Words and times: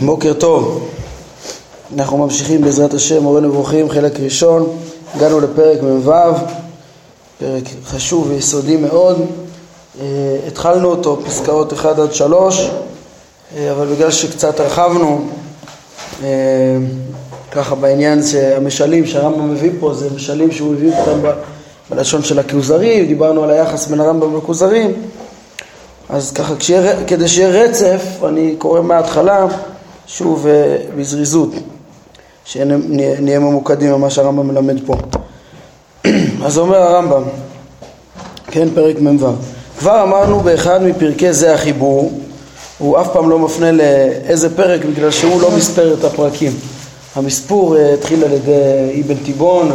בוקר 0.00 0.32
טוב, 0.32 0.88
אנחנו 1.96 2.18
ממשיכים 2.18 2.60
בעזרת 2.60 2.94
השם, 2.94 3.22
מורה 3.22 3.40
נבוכים, 3.40 3.90
חלק 3.90 4.20
ראשון, 4.20 4.76
הגענו 5.14 5.40
לפרק 5.40 5.82
מ"ו, 5.82 6.12
פרק 7.38 7.62
חשוב 7.84 8.30
ויסודי 8.30 8.76
מאוד, 8.76 9.26
אה, 10.00 10.06
התחלנו 10.46 10.88
אותו 10.88 11.20
פסקאות 11.24 11.72
1 11.72 11.98
עד 11.98 12.12
3, 12.12 12.70
אה, 13.56 13.72
אבל 13.72 13.86
בגלל 13.86 14.10
שקצת 14.10 14.60
הרחבנו, 14.60 15.24
אה, 16.22 16.28
ככה 17.52 17.74
בעניין 17.74 18.22
שהמשלים 18.22 19.06
שהרמב"ם 19.06 19.50
מביא 19.50 19.70
פה 19.80 19.94
זה 19.94 20.08
משלים 20.16 20.52
שהוא 20.52 20.72
מביא 20.72 20.92
אותם 20.98 21.28
בלשון 21.90 22.22
של 22.22 22.38
הכוזרים, 22.38 23.06
דיברנו 23.06 23.44
על 23.44 23.50
היחס 23.50 23.86
בין 23.86 24.00
הרמב"ם 24.00 24.36
לכוזרים. 24.36 24.92
אז 26.08 26.32
ככה, 26.32 26.56
כשיהיה, 26.56 27.04
כדי 27.06 27.28
שיהיה 27.28 27.48
רצף, 27.48 28.02
אני 28.28 28.54
קורא 28.58 28.80
מההתחלה, 28.80 29.46
שוב 30.06 30.46
אה, 30.46 30.76
בזריזות, 30.96 31.50
שנהיה 32.44 33.38
ממוקדים 33.38 33.92
במה 33.92 34.10
שהרמב"ם 34.10 34.48
מלמד 34.48 34.76
פה. 34.86 34.94
אז 36.46 36.58
אומר 36.58 36.76
הרמב"ם, 36.76 37.22
כן, 38.46 38.68
פרק 38.74 39.00
מ"ו, 39.00 39.28
כבר 39.78 40.02
אמרנו 40.02 40.40
באחד 40.40 40.82
מפרקי 40.82 41.32
זה 41.32 41.54
החיבור, 41.54 42.12
הוא 42.78 43.00
אף 43.00 43.12
פעם 43.12 43.30
לא 43.30 43.38
מפנה 43.38 43.72
לאיזה 43.72 44.56
פרק 44.56 44.84
בגלל 44.84 45.10
שהוא 45.10 45.42
לא 45.42 45.50
מספר 45.50 45.94
את 45.94 46.04
הפרקים. 46.04 46.52
המספור 47.16 47.76
אה, 47.76 47.94
התחיל 47.94 48.24
על 48.24 48.32
ידי 48.32 49.02
אבן 49.04 49.16
תיבון 49.24 49.72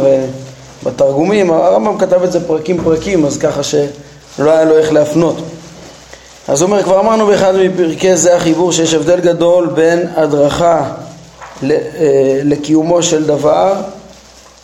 ובתרגומים, 0.82 1.50
הרמב"ם 1.50 1.98
כתב 1.98 2.22
את 2.22 2.32
זה 2.32 2.46
פרקים 2.46 2.84
פרקים, 2.84 3.24
אז 3.24 3.38
ככה 3.38 3.62
שלא 3.62 4.50
היה 4.50 4.64
לו 4.64 4.78
איך 4.78 4.92
להפנות. 4.92 5.36
אז 6.48 6.62
אומר, 6.62 6.82
כבר 6.82 7.00
אמרנו 7.00 7.26
באחד 7.26 7.54
מפרקי 7.54 8.16
זה 8.16 8.36
החיבור 8.36 8.72
שיש 8.72 8.94
הבדל 8.94 9.20
גדול 9.20 9.66
בין 9.66 10.06
הדרכה 10.16 10.84
אה, 11.62 11.68
לקיומו 12.44 13.02
של 13.02 13.26
דבר 13.26 13.74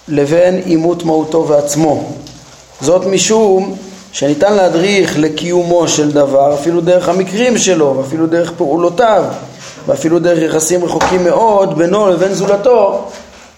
לבין 0.09 0.63
אימות 0.67 1.05
מהותו 1.05 1.49
ועצמו. 1.49 2.05
זאת 2.81 3.07
משום 3.07 3.75
שניתן 4.13 4.55
להדריך 4.55 5.19
לקיומו 5.19 5.89
של 5.89 6.11
דבר 6.11 6.55
אפילו 6.55 6.81
דרך 6.81 7.09
המקרים 7.09 7.59
שלו 7.59 7.95
ואפילו 7.97 8.27
דרך 8.27 8.53
פעולותיו 8.57 9.25
ואפילו 9.87 10.19
דרך 10.19 10.39
יחסים 10.39 10.85
רחוקים 10.85 11.25
מאוד 11.25 11.79
בינו 11.79 12.07
לבין 12.07 12.35
זולתו 12.35 13.05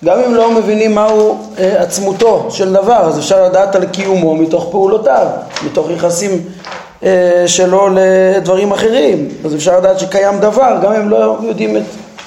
גם 0.04 0.18
אם 0.26 0.34
לא 0.34 0.50
מבינים 0.52 0.94
מהו 0.94 1.38
אה, 1.58 1.82
עצמותו 1.82 2.46
של 2.50 2.72
דבר 2.72 3.00
אז 3.08 3.18
אפשר 3.18 3.44
לדעת 3.44 3.74
על 3.74 3.86
קיומו 3.86 4.36
מתוך 4.36 4.66
פעולותיו 4.70 5.26
מתוך 5.66 5.90
יחסים 5.90 6.44
שלו 7.46 7.88
לדברים 7.94 8.72
אחרים. 8.72 9.28
אז 9.44 9.54
אפשר 9.54 9.78
לדעת 9.78 9.98
שקיים 9.98 10.40
דבר, 10.40 10.78
גם 10.82 10.92
אם 10.92 11.08
לא 11.08 11.38
יודעים 11.42 11.76
את 11.76 11.82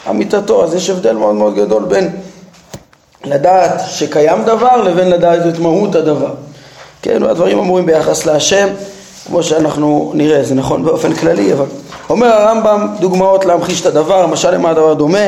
אמיתתו. 0.09 0.63
אז 0.63 0.73
יש 0.73 0.89
הבדל 0.89 1.13
מאוד 1.13 1.35
מאוד 1.35 1.55
גדול 1.55 1.83
בין 1.83 2.09
לדעת 3.25 3.81
שקיים 3.87 4.43
דבר 4.43 4.81
לבין 4.81 5.09
לדעת 5.09 5.47
את 5.47 5.59
מהות 5.59 5.95
הדבר. 5.95 6.33
כן, 7.01 7.23
הדברים 7.23 7.59
אמורים 7.59 7.85
ביחס 7.85 8.25
להשם, 8.25 8.67
כמו 9.27 9.43
שאנחנו 9.43 10.11
נראה, 10.15 10.43
זה 10.43 10.55
נכון 10.55 10.83
באופן 10.83 11.13
כללי, 11.13 11.53
אבל 11.53 11.65
אומר 12.09 12.27
הרמב"ם 12.27 12.87
דוגמאות 12.99 13.45
להמחיש 13.45 13.81
את 13.81 13.85
הדבר, 13.85 14.23
למשל 14.23 14.51
למה 14.51 14.69
הדבר 14.69 14.93
דומה. 14.93 15.27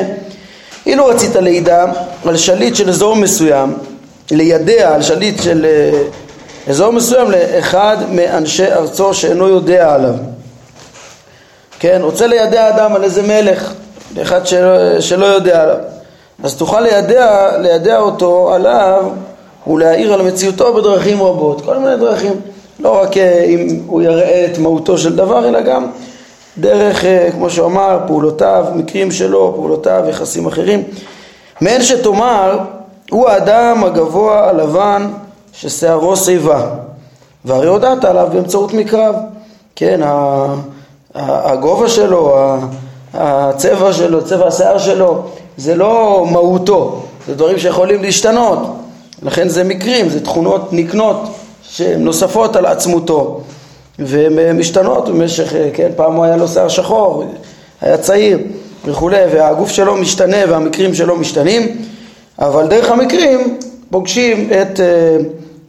אילו 0.85 1.05
רצית 1.05 1.35
לידע 1.35 1.85
על 2.25 2.37
שליט 2.37 2.75
של 2.75 2.89
אזור 2.89 3.15
מסוים, 3.15 3.73
לידע 4.31 4.95
על 4.95 5.01
שליט 5.01 5.41
של 5.41 5.65
אה, 5.65 6.01
אזור 6.69 6.93
מסוים 6.93 7.31
לאחד 7.31 7.97
מאנשי 8.11 8.65
ארצו 8.65 9.13
שאינו 9.13 9.47
יודע 9.47 9.93
עליו. 9.93 10.13
כן, 11.79 11.99
רוצה 12.03 12.27
לידע 12.27 12.69
אדם 12.69 12.95
על 12.95 13.03
איזה 13.03 13.21
מלך, 13.21 13.73
לאחד 14.15 14.47
שלא, 14.47 15.01
שלא 15.01 15.25
יודע 15.25 15.61
עליו. 15.63 15.77
אז 16.43 16.55
תוכל 16.55 16.81
לידע, 16.81 17.57
לידע 17.59 17.99
אותו 17.99 18.53
עליו 18.53 19.05
ולהעיר 19.67 20.13
על 20.13 20.21
מציאותו 20.21 20.73
בדרכים 20.73 21.21
רבות, 21.21 21.61
כל 21.61 21.77
מיני 21.77 21.97
דרכים. 21.97 22.41
לא 22.79 23.01
רק 23.01 23.17
אה, 23.17 23.43
אם 23.43 23.79
הוא 23.87 24.01
יראה 24.01 24.45
את 24.51 24.57
מהותו 24.57 24.97
של 24.97 25.15
דבר, 25.15 25.47
אלא 25.47 25.61
גם 25.61 25.87
דרך, 26.57 27.05
אה, 27.05 27.31
כמו 27.31 27.49
שהוא 27.49 27.67
אמר, 27.67 27.99
פעולותיו, 28.07 28.65
מקרים 28.75 29.11
שלו, 29.11 29.53
פעולותיו, 29.55 30.03
יחסים 30.09 30.45
אחרים. 30.45 30.83
מעין 31.61 31.81
שתאמר, 31.83 32.57
הוא 33.11 33.29
האדם 33.29 33.83
הגבוה 33.83 34.49
הלבן 34.49 35.07
ששערו 35.53 36.17
שיבה, 36.17 36.67
והרי 37.45 37.67
הודעת 37.67 38.05
עליו 38.05 38.27
באמצעות 38.33 38.73
מקרב, 38.73 39.15
כן, 39.75 40.01
הגובה 41.15 41.89
שלו, 41.89 42.37
הצבע 43.13 43.93
שלו, 43.93 44.25
צבע 44.25 44.47
השיער 44.47 44.77
שלו, 44.77 45.23
זה 45.57 45.75
לא 45.75 46.25
מהותו, 46.31 47.01
זה 47.27 47.35
דברים 47.35 47.59
שיכולים 47.59 48.01
להשתנות, 48.01 48.59
לכן 49.23 49.49
זה 49.49 49.63
מקרים, 49.63 50.09
זה 50.09 50.23
תכונות 50.23 50.73
נקנות 50.73 51.17
שהן 51.63 52.03
נוספות 52.03 52.55
על 52.55 52.65
עצמותו 52.65 53.41
והן 53.99 54.59
משתנות 54.59 55.09
במשך, 55.09 55.53
כן, 55.73 55.91
פעם 55.95 56.13
הוא 56.13 56.25
היה 56.25 56.37
לו 56.37 56.47
שיער 56.47 56.67
שחור, 56.67 57.23
היה 57.81 57.97
צעיר 57.97 58.39
וכולי, 58.85 59.21
והגוף 59.33 59.69
שלו 59.69 59.95
משתנה 59.95 60.37
והמקרים 60.49 60.93
שלו 60.93 61.15
משתנים, 61.15 61.77
אבל 62.39 62.67
דרך 62.67 62.91
המקרים 62.91 63.57
פוגשים 63.89 64.49
את 64.61 64.79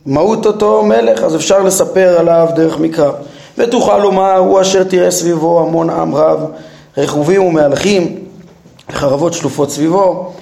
מהות 0.06 0.46
אותו 0.46 0.82
מלך, 0.82 1.22
אז 1.22 1.36
אפשר 1.36 1.62
לספר 1.62 2.16
עליו 2.18 2.48
דרך 2.54 2.78
מקרא. 2.78 3.10
ותוכל 3.58 3.98
לומר, 3.98 4.36
הוא 4.36 4.60
אשר 4.60 4.84
תראה 4.84 5.10
סביבו 5.10 5.60
המון 5.60 5.90
עם 5.90 6.14
רב, 6.14 6.40
רכובים 6.98 7.42
ומהלכים, 7.42 8.18
חרבות 8.92 9.32
שלופות 9.32 9.70
סביבו, 9.70 10.32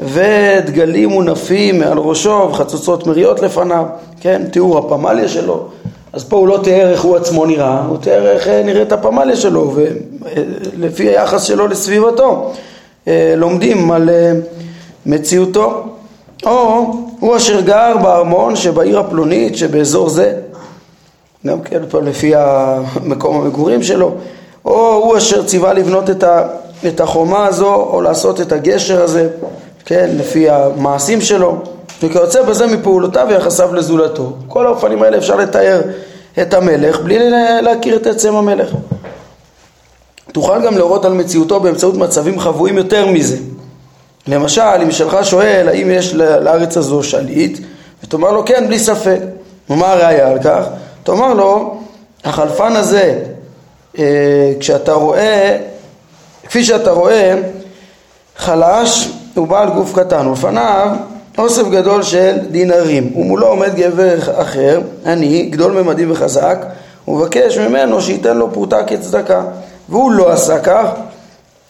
ודגלים 0.00 1.08
מונפים 1.08 1.80
מעל 1.80 1.98
ראשו, 1.98 2.48
וחצוצות 2.50 3.06
מריעות 3.06 3.40
לפניו, 3.40 3.84
כן, 4.20 4.42
תיאור 4.50 4.78
הפמליה 4.78 5.28
שלו. 5.28 5.68
אז 6.12 6.24
פה 6.24 6.36
הוא 6.36 6.48
לא 6.48 6.60
תיאר 6.62 6.90
איך 6.90 7.02
הוא 7.02 7.16
עצמו 7.16 7.46
נראה, 7.46 7.82
הוא 7.88 7.98
תיאר 7.98 8.26
איך 8.26 8.48
אה, 8.48 8.62
נראית 8.62 8.92
הפמליה 8.92 9.36
שלו, 9.36 9.74
ולפי 9.74 11.08
היחס 11.08 11.42
שלו 11.42 11.66
לסביבתו, 11.66 12.52
אה, 13.08 13.34
לומדים 13.36 13.90
על 13.90 14.10
אה, 14.10 14.32
מציאותו. 15.06 15.84
או 16.46 16.92
הוא 17.20 17.36
אשר 17.36 17.60
גר 17.60 17.96
בארמון 18.02 18.56
שבעיר 18.56 18.98
הפלונית 18.98 19.56
שבאזור 19.56 20.08
זה, 20.08 20.34
גם 21.46 21.60
כן 21.60 21.82
פה 21.90 22.00
לפי 22.00 22.32
מקום 23.02 23.36
המגורים 23.36 23.82
שלו, 23.82 24.12
או 24.64 24.92
הוא 24.92 25.16
אשר 25.16 25.44
ציווה 25.44 25.72
לבנות 25.72 26.10
את, 26.10 26.24
את 26.86 27.00
החומה 27.00 27.46
הזו 27.46 27.74
או 27.74 28.00
לעשות 28.00 28.40
את 28.40 28.52
הגשר 28.52 29.02
הזה, 29.02 29.28
כן, 29.84 30.10
לפי 30.18 30.50
המעשים 30.50 31.20
שלו, 31.20 31.56
וכיוצא 32.02 32.42
בזה 32.42 32.66
מפעולותיו 32.66 33.26
ויחסיו 33.28 33.74
לזולתו. 33.74 34.32
כל 34.48 34.66
האופנים 34.66 35.02
האלה 35.02 35.16
אפשר 35.16 35.36
לתאר 35.36 35.80
את 36.42 36.54
המלך 36.54 37.00
בלי 37.00 37.30
להכיר 37.62 37.96
את 37.96 38.06
עצם 38.06 38.34
המלך. 38.34 38.68
תוכל 40.32 40.62
גם 40.66 40.78
להורות 40.78 41.04
על 41.04 41.12
מציאותו 41.12 41.60
באמצעות 41.60 41.94
מצבים 41.94 42.40
חבויים 42.40 42.76
יותר 42.78 43.06
מזה. 43.06 43.36
למשל, 44.26 44.62
אם 44.82 44.90
שלך 44.90 45.16
שואל 45.22 45.68
האם 45.68 45.90
יש 45.90 46.14
לארץ 46.14 46.76
הזו 46.76 47.02
שליט, 47.02 47.58
ותאמר 48.04 48.32
לו 48.32 48.44
כן, 48.44 48.66
בלי 48.66 48.78
ספק. 48.78 49.18
ומה 49.70 49.92
הראיה 49.92 50.28
על 50.28 50.38
כך? 50.44 50.64
תאמר 51.02 51.34
לו, 51.34 51.80
החלפן 52.24 52.76
הזה, 52.76 53.18
אה, 53.98 54.52
כשאתה 54.60 54.92
רואה, 54.92 55.58
כפי 56.46 56.64
שאתה 56.64 56.90
רואה, 56.90 57.34
חלש 58.36 59.10
הוא 59.34 59.48
בעל 59.48 59.70
גוף 59.70 59.98
קטן, 59.98 60.26
ולפניו 60.26 60.88
אוסף 61.38 61.68
גדול 61.68 62.02
של 62.02 62.38
דינרים, 62.50 63.12
ומולו 63.16 63.46
עומד 63.46 63.74
גבר 63.74 64.18
אחר, 64.36 64.80
עני, 65.06 65.42
גדול 65.42 65.72
ממדים 65.72 66.10
וחזק, 66.10 66.66
ומבקש 67.08 67.58
ממנו 67.58 68.00
שייתן 68.00 68.36
לו 68.36 68.52
פרוטה 68.52 68.84
כצדקה. 68.84 69.42
והוא 69.88 70.12
לא 70.12 70.32
עשה 70.32 70.58
כך, 70.60 70.86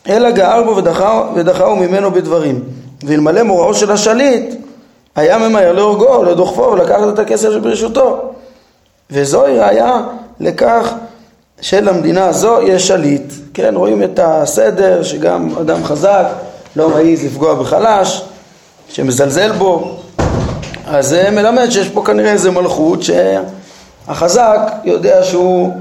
אלא 0.09 0.31
גער 0.31 0.63
בו 0.63 0.77
ודחהו 1.35 1.77
ממנו 1.77 2.11
בדברים. 2.11 2.61
ואלמלא 3.07 3.43
מוראו 3.43 3.75
של 3.75 3.91
השליט, 3.91 4.55
היה 5.17 5.39
ממהר 5.39 5.73
להורגו, 5.73 6.25
לדוחפו 6.25 6.63
ולקחת 6.63 7.09
את 7.15 7.19
הכסף 7.19 7.51
שברשותו. 7.51 8.33
וזוהי 9.11 9.59
ראיה 9.59 10.01
לכך 10.41 10.95
שלמדינה 11.61 12.27
הזו 12.27 12.63
יש 12.63 12.89
שליט. 12.89 13.33
כן, 13.55 13.75
רואים 13.77 14.03
את 14.03 14.21
הסדר 14.23 15.03
שגם 15.03 15.49
אדם 15.61 15.85
חזק 15.85 16.27
לא 16.77 16.89
מעז 16.89 17.25
לפגוע 17.25 17.55
בחלש, 17.55 18.25
שמזלזל 18.89 19.53
בו. 19.53 19.97
אז 20.87 21.09
זה 21.09 21.29
מלמד 21.33 21.71
שיש 21.71 21.89
פה 21.89 22.03
כנראה 22.05 22.33
איזה 22.33 22.51
מלכות 22.51 23.01
שהחזק 23.03 24.59
יודע 24.85 25.25
שהוא 25.25 25.73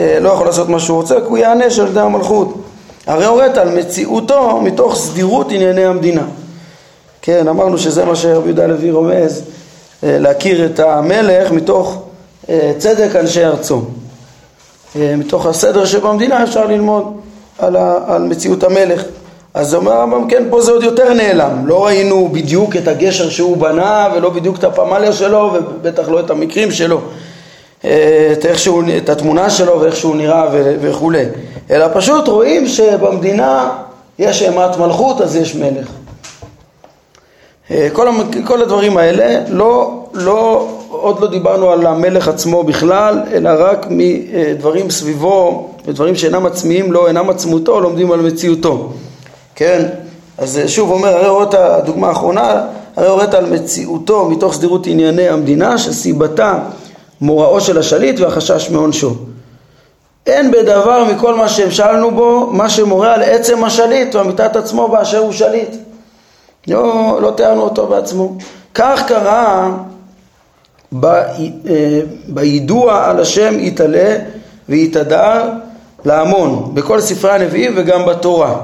אה, 0.00 0.18
לא 0.20 0.28
יכול 0.28 0.46
לעשות 0.46 0.68
מה 0.68 0.80
שהוא 0.80 0.96
רוצה, 0.96 1.14
כי 1.14 1.26
הוא 1.26 1.38
ייענש 1.38 1.78
על 1.78 1.86
ידי 1.88 2.00
המלכות. 2.00 2.67
הרי 3.08 3.24
הורית 3.24 3.56
על 3.56 3.78
מציאותו 3.78 4.60
מתוך 4.62 4.94
סדירות 4.96 5.52
ענייני 5.52 5.84
המדינה. 5.84 6.22
כן, 7.22 7.48
אמרנו 7.48 7.78
שזה 7.78 8.04
מה 8.04 8.16
שרבי 8.16 8.46
יהודה 8.46 8.64
הלוי 8.64 8.90
רומז, 8.90 9.42
אה, 10.04 10.18
להכיר 10.18 10.66
את 10.66 10.80
המלך 10.80 11.50
מתוך 11.50 12.02
אה, 12.48 12.72
צדק 12.78 13.16
אנשי 13.16 13.44
ארצו. 13.44 13.82
אה, 14.96 15.14
מתוך 15.16 15.46
הסדר 15.46 15.84
שבמדינה 15.84 16.42
אפשר 16.42 16.66
ללמוד 16.66 17.20
על, 17.58 17.76
ה, 17.76 17.98
על 18.06 18.22
מציאות 18.22 18.64
המלך. 18.64 19.02
אז 19.54 19.74
אומר 19.74 19.92
הרמב"ם, 19.92 20.28
כן, 20.28 20.42
פה 20.50 20.60
זה 20.60 20.72
עוד 20.72 20.82
יותר 20.82 21.12
נעלם. 21.14 21.66
לא 21.66 21.86
ראינו 21.86 22.28
בדיוק 22.32 22.76
את 22.76 22.88
הגשר 22.88 23.30
שהוא 23.30 23.56
בנה, 23.56 24.08
ולא 24.16 24.30
בדיוק 24.30 24.58
את 24.58 24.64
הפמליה 24.64 25.12
שלו, 25.12 25.54
ובטח 25.54 26.08
לא 26.08 26.20
את 26.20 26.30
המקרים 26.30 26.70
שלו. 26.70 27.00
את, 27.80 28.46
שהוא, 28.56 28.82
את 28.96 29.08
התמונה 29.08 29.50
שלו 29.50 29.80
ואיך 29.80 29.96
שהוא 29.96 30.16
נראה 30.16 30.44
וכולי. 30.80 31.24
אלא 31.70 31.86
פשוט 31.94 32.28
רואים 32.28 32.66
שבמדינה 32.66 33.70
יש 34.18 34.42
אימת 34.42 34.76
מלכות, 34.78 35.20
אז 35.20 35.36
יש 35.36 35.54
מלך. 35.54 35.88
אה, 37.70 37.88
כל, 37.92 38.08
כל 38.44 38.62
הדברים 38.62 38.96
האלה, 38.96 39.44
לא, 39.48 40.04
לא, 40.14 40.68
עוד 40.90 41.20
לא 41.20 41.30
דיברנו 41.30 41.70
על 41.70 41.86
המלך 41.86 42.28
עצמו 42.28 42.64
בכלל, 42.64 43.22
אלא 43.32 43.50
רק 43.58 43.86
מדברים 43.90 44.90
סביבו, 44.90 45.68
ודברים 45.86 46.14
שאינם 46.14 46.46
עצמיים 46.46 46.92
לו, 46.92 47.06
אינם 47.06 47.30
עצמותו, 47.30 47.80
לומדים 47.80 48.12
על 48.12 48.20
מציאותו. 48.20 48.92
כן? 49.54 49.88
אז 50.38 50.60
שוב 50.66 50.90
אומר, 50.90 51.08
הרי 51.08 51.26
הוראת, 51.26 51.54
הדוגמה 51.54 52.08
האחרונה, 52.08 52.64
הרי 52.96 53.08
הוראת 53.08 53.34
על 53.34 53.46
מציאותו 53.46 54.28
מתוך 54.28 54.54
סדירות 54.54 54.86
ענייני 54.86 55.28
המדינה, 55.28 55.78
שסיבתה 55.78 56.58
מוראו 57.20 57.60
של 57.60 57.78
השליט 57.78 58.20
והחשש 58.20 58.70
מעונשו. 58.70 59.14
אין 60.28 60.50
בדבר 60.50 61.04
מכל 61.04 61.34
מה 61.34 61.48
שהמשלנו 61.48 62.10
בו, 62.10 62.50
מה 62.52 62.70
שמורה 62.70 63.14
על 63.14 63.22
עצם 63.22 63.64
השליט 63.64 64.14
ואמיתת 64.14 64.56
עצמו 64.56 64.88
באשר 64.88 65.18
הוא 65.18 65.32
שליט. 65.32 65.76
לא, 66.68 67.18
לא 67.22 67.30
תיארנו 67.30 67.62
אותו 67.62 67.86
בעצמו. 67.86 68.36
כך 68.74 69.02
קרה 69.06 69.70
ב, 70.92 71.04
אה, 71.06 72.00
בידוע 72.28 73.04
על 73.10 73.20
השם 73.20 73.54
יתעלה 73.58 74.16
ויתהדר 74.68 75.50
להמון, 76.04 76.70
בכל 76.74 77.00
ספרי 77.00 77.30
הנביאים 77.30 77.72
וגם 77.76 78.06
בתורה. 78.06 78.54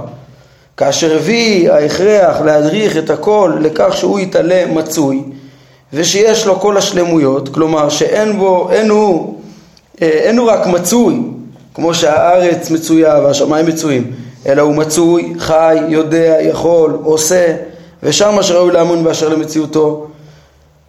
כאשר 0.76 1.16
הביא 1.16 1.72
ההכרח 1.72 2.40
להדריך 2.40 2.96
את 2.96 3.10
הכל 3.10 3.52
לכך 3.60 3.96
שהוא 3.96 4.20
יתעלה 4.20 4.66
מצוי 4.66 5.22
ושיש 5.92 6.46
לו 6.46 6.60
כל 6.60 6.76
השלמויות, 6.76 7.48
כלומר 7.48 7.88
שאין 7.88 8.38
בו, 8.38 8.68
אין 8.70 8.90
הוא, 8.90 9.40
אה, 10.02 10.08
אין 10.08 10.38
הוא 10.38 10.50
רק 10.50 10.66
מצוי, 10.66 11.20
כמו 11.74 11.94
שהארץ 11.94 12.70
מצויה 12.70 13.20
והשמיים 13.24 13.66
מצויים, 13.66 14.12
אלא 14.46 14.62
הוא 14.62 14.74
מצוי, 14.74 15.34
חי, 15.38 15.76
יודע, 15.88 16.36
יכול, 16.40 16.98
עושה, 17.02 17.56
ושם 18.02 18.34
מה 18.34 18.42
שראוי 18.42 18.72
לאמון 18.72 19.04
באשר 19.04 19.28
למציאותו, 19.28 20.06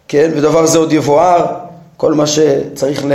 כן, 0.08 0.30
ודבר 0.36 0.66
זה 0.66 0.78
עוד 0.78 0.92
יבואר, 0.92 1.46
כל 1.96 2.14
מה 2.14 2.26
שצריך 2.26 3.06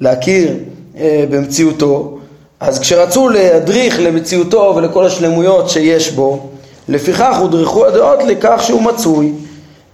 להכיר 0.00 0.56
אה, 0.98 1.24
במציאותו, 1.30 2.18
אז 2.60 2.78
כשרצו 2.78 3.28
להדריך 3.28 4.00
למציאותו 4.00 4.72
ולכל 4.76 5.06
השלמויות 5.06 5.70
שיש 5.70 6.10
בו, 6.10 6.50
לפיכך 6.88 7.36
הודרכו 7.40 7.86
הדעות 7.86 8.18
לכך 8.26 8.60
שהוא 8.62 8.82
מצוי 8.82 9.32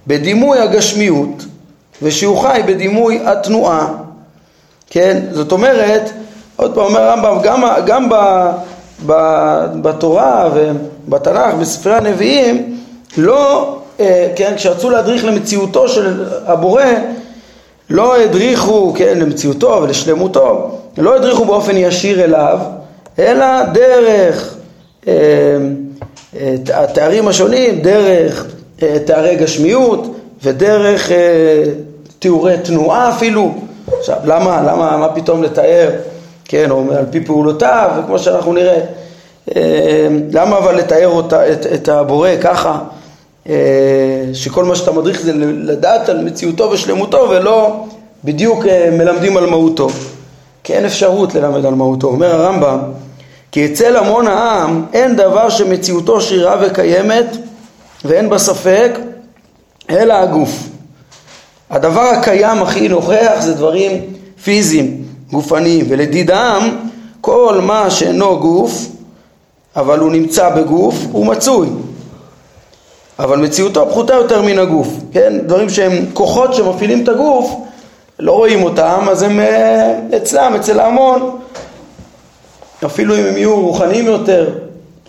בדימוי 0.07 0.59
הגשמיות 0.59 1.45
ושהוא 2.03 2.39
חי 2.43 2.61
בדימוי 2.67 3.21
התנועה, 3.25 3.95
כן? 4.91 5.21
זאת 5.33 5.53
אומרת, 5.53 6.11
עוד 6.57 6.75
פעם 6.75 6.85
אומר 6.85 7.01
הרמב"ם, 7.01 7.39
גם, 7.43 7.63
גם 7.87 8.09
ב, 8.09 8.15
ב, 9.07 9.13
בתורה 9.83 10.51
ובתנ"ך, 10.55 11.55
בספרי 11.55 11.95
הנביאים, 11.95 12.79
לא, 13.17 13.77
אה, 14.01 14.29
כן, 14.37 14.53
כשרצו 14.57 14.91
להדריך 14.91 15.25
למציאותו 15.25 15.89
של 15.89 16.25
הבורא, 16.47 16.85
לא 17.91 18.17
הדריכו, 18.17 18.93
כן, 18.97 19.19
למציאותו 19.19 19.81
ולשלמותו, 19.83 20.79
לא 20.99 21.17
הדריכו 21.17 21.45
באופן 21.45 21.77
ישיר 21.77 22.25
אליו, 22.25 22.59
אלא 23.19 23.63
דרך 23.63 24.55
אה, 25.09 25.13
אה, 26.41 26.55
התארים 26.75 27.29
השונים, 27.29 27.81
דרך 27.81 28.47
אה, 28.83 28.97
תארי 29.07 29.37
גשמיות 29.37 30.17
ודרך 30.43 31.13
אה, 31.13 31.63
תיאורי 32.19 32.55
תנועה 32.65 33.11
אפילו. 33.17 33.55
עכשיו, 33.99 34.17
למה, 34.25 34.63
למה, 34.67 34.97
מה 34.97 35.09
פתאום 35.09 35.43
לתאר, 35.43 35.91
כן, 36.49 36.71
או 36.71 36.85
על 36.99 37.05
פי 37.11 37.21
פעולותיו, 37.21 37.91
וכמו 37.99 38.19
שאנחנו 38.19 38.53
נראה, 38.53 38.81
אה, 39.57 40.09
למה 40.33 40.59
אבל 40.59 40.77
לתאר 40.77 41.09
אותה, 41.09 41.53
את, 41.53 41.67
את 41.67 41.89
הבורא 41.89 42.31
ככה, 42.41 42.79
שכל 44.33 44.65
מה 44.65 44.77
שאתה 44.77 44.93
מדריך 44.93 45.21
זה 45.21 45.33
לדעת 45.37 46.09
על 46.09 46.25
מציאותו 46.25 46.71
ושלמותו 46.71 47.27
ולא 47.31 47.85
בדיוק 48.25 48.65
מלמדים 48.93 49.37
על 49.37 49.47
מהותו. 49.47 49.89
כי 50.67 50.75
אין 50.75 50.85
אפשרות 50.85 51.35
ללמד 51.35 51.67
על 51.67 51.75
מהותו. 51.75 52.07
אומר 52.07 52.35
הרמב"ם, 52.35 52.79
כי 53.53 53.67
אצל 53.67 53.97
המון 53.97 54.27
העם 54.27 54.85
אין 54.93 55.17
דבר 55.17 55.49
שמציאותו 55.49 56.21
שרירה 56.21 56.57
וקיימת 56.63 57.27
ואין 58.05 58.31
בה 58.31 58.39
ספק, 58.39 58.99
אלא 59.91 60.15
הגוף. 60.15 60.69
הדבר 61.71 62.01
הקיים 62.01 62.63
הכי 62.63 62.89
נוכח 62.89 63.35
זה 63.41 63.55
דברים 63.55 64.01
פיזיים, 64.45 65.05
גופניים, 65.31 65.87
ולדידם 65.89 66.77
כל 67.21 67.61
מה 67.63 67.91
שאינו 67.91 68.39
גוף, 68.39 68.87
אבל 69.77 69.99
הוא 69.99 70.13
נמצא 70.13 70.49
בגוף, 70.49 70.95
הוא 71.13 71.27
מצוי. 71.27 71.69
אבל 73.19 73.39
מציאותו 73.39 73.87
פחותה 73.91 74.15
יותר 74.15 74.43
מן 74.43 74.59
הגוף, 74.59 74.89
כן? 75.13 75.39
דברים 75.47 75.71
שהם 75.71 76.05
כוחות 76.13 76.55
שמפעילים 76.55 77.03
את 77.03 77.09
הגוף, 77.09 77.55
לא 78.19 78.33
רואים 78.33 78.63
אותם, 78.63 79.07
אז 79.11 79.23
הם 79.23 79.41
אה, 79.41 79.99
אצלם, 80.17 80.55
אצל 80.55 80.81
ההמון. 80.81 81.39
אפילו 82.87 83.17
אם 83.17 83.25
הם 83.25 83.37
יהיו 83.37 83.61
רוחניים 83.61 84.07
יותר, 84.07 84.51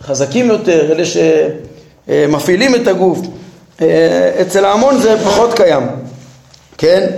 חזקים 0.01 0.47
יותר, 0.47 0.91
אלה 0.91 1.05
ש... 1.05 1.17
אה, 2.09 2.25
מפעילים 2.29 2.75
את 2.75 2.87
הגוף. 2.87 3.19
אה, 3.81 4.31
אצל 4.41 4.65
ההמון 4.65 4.99
זה 4.99 5.17
פחות 5.25 5.53
קיים, 5.53 5.83
כן? 6.77 7.09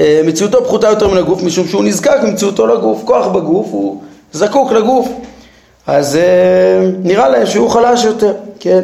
אה, 0.00 0.20
מציאותו 0.24 0.64
פחותה 0.64 0.88
יותר 0.88 1.08
מן 1.08 1.16
הגוף 1.16 1.42
משום 1.42 1.68
שהוא 1.68 1.84
נזקק 1.84 2.16
במציאותו 2.22 2.66
לגוף, 2.66 3.02
כוח 3.04 3.26
בגוף, 3.26 3.66
הוא 3.70 4.00
זקוק 4.32 4.72
לגוף. 4.72 5.08
אז 5.86 6.18
נראה 7.02 7.28
להם 7.28 7.46
שהוא 7.46 7.70
חלש 7.70 8.04
יותר, 8.04 8.32
כן? 8.60 8.80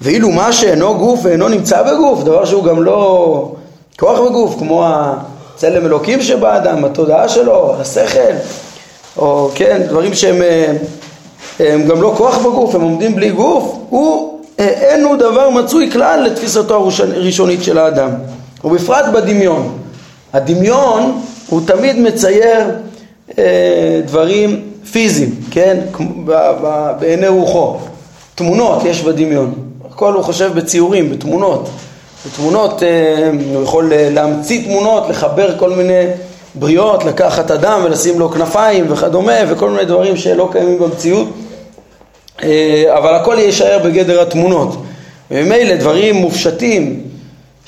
ואילו 0.00 0.30
מה 0.30 0.52
שאינו 0.52 0.98
גוף 0.98 1.20
ואינו 1.22 1.48
נמצא 1.48 1.82
בגוף, 1.82 2.22
דבר 2.22 2.44
שהוא 2.44 2.64
גם 2.64 2.82
לא 2.82 3.52
כוח 3.98 4.18
בגוף, 4.20 4.54
כמו 4.58 4.86
הצלם 4.86 5.86
אלוקים 5.86 6.22
שבאדם, 6.22 6.84
התודעה 6.84 7.28
שלו, 7.28 7.74
השכל, 7.80 8.32
או 9.16 9.50
כן, 9.54 9.82
דברים 9.88 10.14
שהם 10.14 10.42
הם 11.60 11.88
גם 11.88 12.02
לא 12.02 12.14
כוח 12.16 12.38
בגוף, 12.38 12.74
הם 12.74 12.80
עומדים 12.80 13.14
בלי 13.16 13.30
גוף, 13.30 13.76
הוא 13.88 14.38
אין 14.58 15.04
הוא 15.04 15.16
דבר 15.16 15.50
מצוי 15.50 15.90
כלל 15.90 16.22
לתפיסתו 16.22 16.74
הראשונית 16.74 17.62
של 17.62 17.78
האדם, 17.78 18.10
ובפרט 18.64 19.04
בדמיון. 19.14 19.78
הדמיון 20.32 21.20
הוא 21.48 21.60
תמיד 21.66 21.98
מצייר 21.98 22.60
אה, 23.38 24.00
דברים 24.06 24.62
פיזיים, 24.92 25.34
כן? 25.50 25.80
בעיני 27.00 27.28
רוחו. 27.28 27.76
תמונות 28.34 28.84
יש 28.84 29.02
בדמיון. 29.02 29.54
הכל 29.90 30.12
הוא 30.12 30.22
חושב 30.22 30.52
בציורים, 30.54 31.10
בתמונות. 31.10 31.68
בתמונות, 32.26 32.82
אה, 32.82 33.30
הוא 33.54 33.62
יכול 33.62 33.92
להמציא 33.94 34.64
תמונות, 34.64 35.08
לחבר 35.08 35.58
כל 35.58 35.70
מיני 35.70 36.04
בריאות, 36.54 37.04
לקחת 37.04 37.50
אדם 37.50 37.80
ולשים 37.84 38.18
לו 38.18 38.30
כנפיים 38.30 38.92
וכדומה, 38.92 39.32
וכל 39.48 39.70
מיני 39.70 39.84
דברים 39.84 40.16
שלא 40.16 40.48
קיימים 40.52 40.78
במציאות. 40.78 41.28
אה, 42.42 42.84
אבל 42.98 43.14
הכל 43.14 43.36
יישאר 43.38 43.78
בגדר 43.84 44.22
התמונות. 44.22 44.76
וממילא 45.30 45.76
דברים 45.76 46.14
מופשטים 46.14 47.02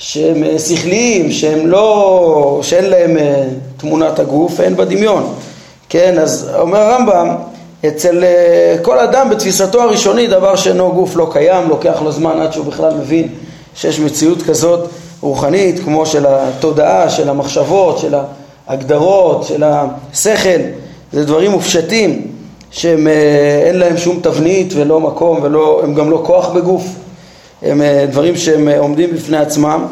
שהם 0.01 0.43
אה, 0.43 0.59
שכליים, 0.59 1.31
שהם 1.31 1.67
לא, 1.67 2.59
שאין 2.63 2.85
להם 2.85 3.17
אה, 3.17 3.43
תמונת 3.77 4.19
הגוף, 4.19 4.59
אין 4.59 4.75
בדמיון. 4.75 5.33
כן, 5.89 6.19
אז 6.19 6.49
אומר 6.59 6.79
הרמב"ם, 6.79 7.35
אצל 7.87 8.23
כל 8.81 8.99
אדם 8.99 9.29
בתפיסתו 9.29 9.81
הראשונית 9.81 10.29
דבר 10.29 10.55
שאינו 10.55 10.91
גוף 10.91 11.15
לא 11.15 11.29
קיים, 11.31 11.69
לוקח 11.69 12.01
לו 12.01 12.11
זמן 12.11 12.41
עד 12.41 12.53
שהוא 12.53 12.65
בכלל 12.65 12.93
מבין 12.93 13.27
שיש 13.75 13.99
מציאות 13.99 14.41
כזאת 14.41 14.89
רוחנית 15.21 15.79
כמו 15.79 16.05
של 16.05 16.25
התודעה, 16.27 17.09
של 17.09 17.29
המחשבות, 17.29 17.97
של 17.97 18.15
ההגדרות, 18.67 19.43
של 19.43 19.63
השכל, 19.63 20.59
זה 21.13 21.25
דברים 21.25 21.51
מופשטים. 21.51 22.27
שהם 22.71 23.07
אה, 23.07 23.63
אין 23.65 23.75
להם 23.79 23.97
שום 23.97 24.19
תבנית 24.23 24.73
ולא 24.75 24.99
מקום 24.99 25.41
והם 25.41 25.93
גם 25.93 26.09
לא 26.09 26.21
כוח 26.25 26.49
בגוף, 26.49 26.83
הם 27.61 27.81
אה, 27.81 28.05
דברים 28.09 28.35
שהם 28.35 28.67
אה, 28.67 28.79
עומדים 28.79 29.15
בפני 29.15 29.37
עצמם. 29.37 29.85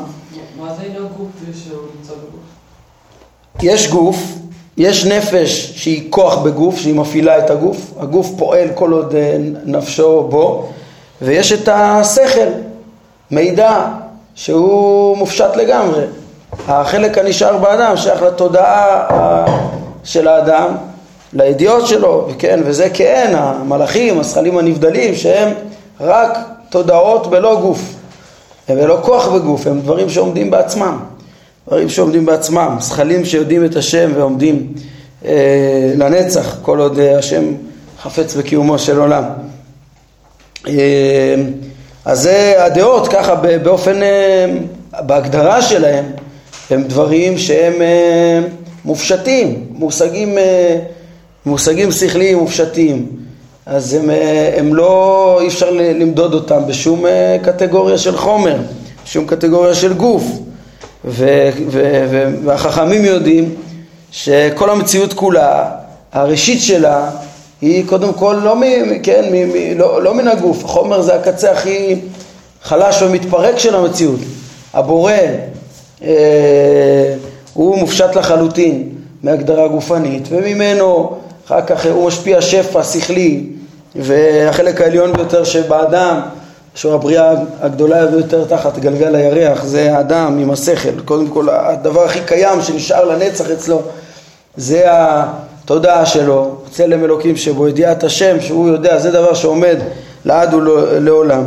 מה 0.59 0.73
זה 0.75 0.85
עניין 0.85 1.03
גוף 1.17 1.27
שהוא 1.63 1.81
נמצא 1.97 2.13
בגוף? 2.13 2.41
יש 3.61 3.89
גוף, 3.89 4.15
יש 4.77 5.05
נפש 5.05 5.73
שהיא 5.75 6.11
כוח 6.11 6.37
בגוף, 6.37 6.77
שהיא 6.77 6.95
מפעילה 6.95 7.37
את 7.37 7.49
הגוף, 7.49 7.77
הגוף 7.99 8.27
פועל 8.37 8.67
כל 8.75 8.91
עוד 8.91 9.15
נפשו 9.65 10.23
בו, 10.29 10.69
ויש 11.21 11.51
את 11.51 11.69
השכל, 11.71 12.47
מידע, 13.31 13.85
שהוא 14.35 15.17
מופשט 15.17 15.55
לגמרי. 15.55 16.03
החלק 16.67 17.17
הנשאר 17.17 17.57
באדם 17.57 17.97
שייך 17.97 18.21
לתודעה 18.21 19.05
של 20.03 20.27
האדם, 20.27 20.75
לידיעות 21.33 21.87
שלו, 21.87 22.27
וכן, 22.29 22.59
וזה 22.65 22.89
כן, 22.93 23.33
המלאכים, 23.35 24.19
הזכלים 24.19 24.57
הנבדלים, 24.57 25.15
שהם 25.15 25.53
רק 26.01 26.37
תודעות 26.69 27.29
בלא 27.29 27.61
גוף, 27.61 27.93
ולא 28.69 28.99
כוח 29.03 29.27
בגוף, 29.27 29.67
הם 29.67 29.81
דברים 29.81 30.09
שעומדים 30.09 30.51
בעצמם, 30.51 30.97
דברים 31.67 31.89
שעומדים 31.89 32.25
בעצמם, 32.25 32.77
זכלים 32.79 33.25
שיודעים 33.25 33.65
את 33.65 33.75
השם 33.75 34.11
ועומדים 34.15 34.73
אה, 35.25 35.93
לנצח, 35.95 36.57
כל 36.61 36.79
עוד 36.79 36.99
אה, 36.99 37.17
השם 37.17 37.43
חפץ 38.01 38.35
בקיומו 38.35 38.79
של 38.79 38.99
עולם. 38.99 39.23
אה, 40.67 41.35
אז 42.05 42.21
זה 42.21 42.65
הדעות 42.65 43.07
ככה 43.07 43.35
באופן, 43.35 44.03
אה, 44.03 44.45
בהגדרה 45.01 45.61
שלהם, 45.61 46.05
הם 46.69 46.83
דברים 46.83 47.37
שהם 47.37 47.81
אה, 47.81 48.39
מופשטים, 48.85 49.65
מושגים, 49.71 50.37
אה, 50.37 50.79
מושגים 51.45 51.91
שכליים 51.91 52.37
מופשטים. 52.37 53.28
אז 53.71 53.93
הם, 53.93 54.09
אה, 54.09 54.53
הם 54.57 54.75
לא, 54.75 55.37
אי 55.41 55.47
אפשר 55.47 55.69
למדוד 55.71 56.33
אותם 56.33 56.61
בשום 56.67 57.05
אה, 57.05 57.37
קטגוריה 57.43 57.97
של 57.97 58.17
חומר, 58.17 58.55
בשום 59.05 59.25
קטגוריה 59.25 59.75
של 59.75 59.93
גוף. 59.93 60.23
ו, 61.05 61.49
ו, 61.67 62.05
ו, 62.09 62.29
והחכמים 62.43 63.05
יודעים 63.05 63.55
שכל 64.11 64.69
המציאות 64.69 65.13
כולה, 65.13 65.71
הראשית 66.13 66.61
שלה, 66.61 67.09
היא 67.61 67.85
קודם 67.87 68.13
כל 68.13 68.39
לא, 68.43 68.55
מ, 68.55 68.63
כן, 69.03 69.25
מ, 69.31 69.49
מ, 69.49 69.77
לא, 69.77 70.03
לא 70.03 70.13
מן 70.13 70.27
הגוף, 70.27 70.65
החומר 70.65 71.01
זה 71.01 71.15
הקצה 71.15 71.51
הכי 71.51 71.95
חלש 72.63 73.01
ומתפרק 73.01 73.59
של 73.59 73.75
המציאות. 73.75 74.19
הבורא 74.73 75.13
אה, 76.03 77.15
הוא 77.53 77.77
מופשט 77.77 78.15
לחלוטין 78.15 78.89
מהגדרה 79.23 79.67
גופנית, 79.67 80.27
וממנו 80.29 81.15
אחר 81.47 81.61
כך 81.61 81.85
הוא 81.85 82.07
משפיע 82.07 82.41
שפע 82.41 82.83
שכלי, 82.83 83.58
והחלק 83.95 84.81
העליון 84.81 85.13
ביותר 85.13 85.43
שבאדם, 85.43 86.19
שהוא 86.75 86.93
הבריאה 86.93 87.33
הגדולה 87.61 88.05
ביותר 88.05 88.45
תחת 88.45 88.77
גלגל 88.77 89.15
הירח, 89.15 89.63
זה 89.63 89.97
האדם 89.97 90.37
עם 90.39 90.51
השכל. 90.51 90.99
קודם 91.05 91.27
כל, 91.27 91.47
הדבר 91.49 92.03
הכי 92.03 92.19
קיים 92.25 92.61
שנשאר 92.61 93.05
לנצח 93.05 93.51
אצלו, 93.51 93.81
זה 94.57 94.83
התודעה 94.87 96.05
שלו, 96.05 96.55
צלם 96.71 97.03
אלוקים 97.03 97.37
שבו, 97.37 97.67
ידיעת 97.67 98.03
השם, 98.03 98.41
שהוא 98.41 98.67
יודע, 98.67 98.99
זה 98.99 99.11
דבר 99.11 99.33
שעומד 99.33 99.77
לעד 100.25 100.53
ולעולם. 100.53 101.43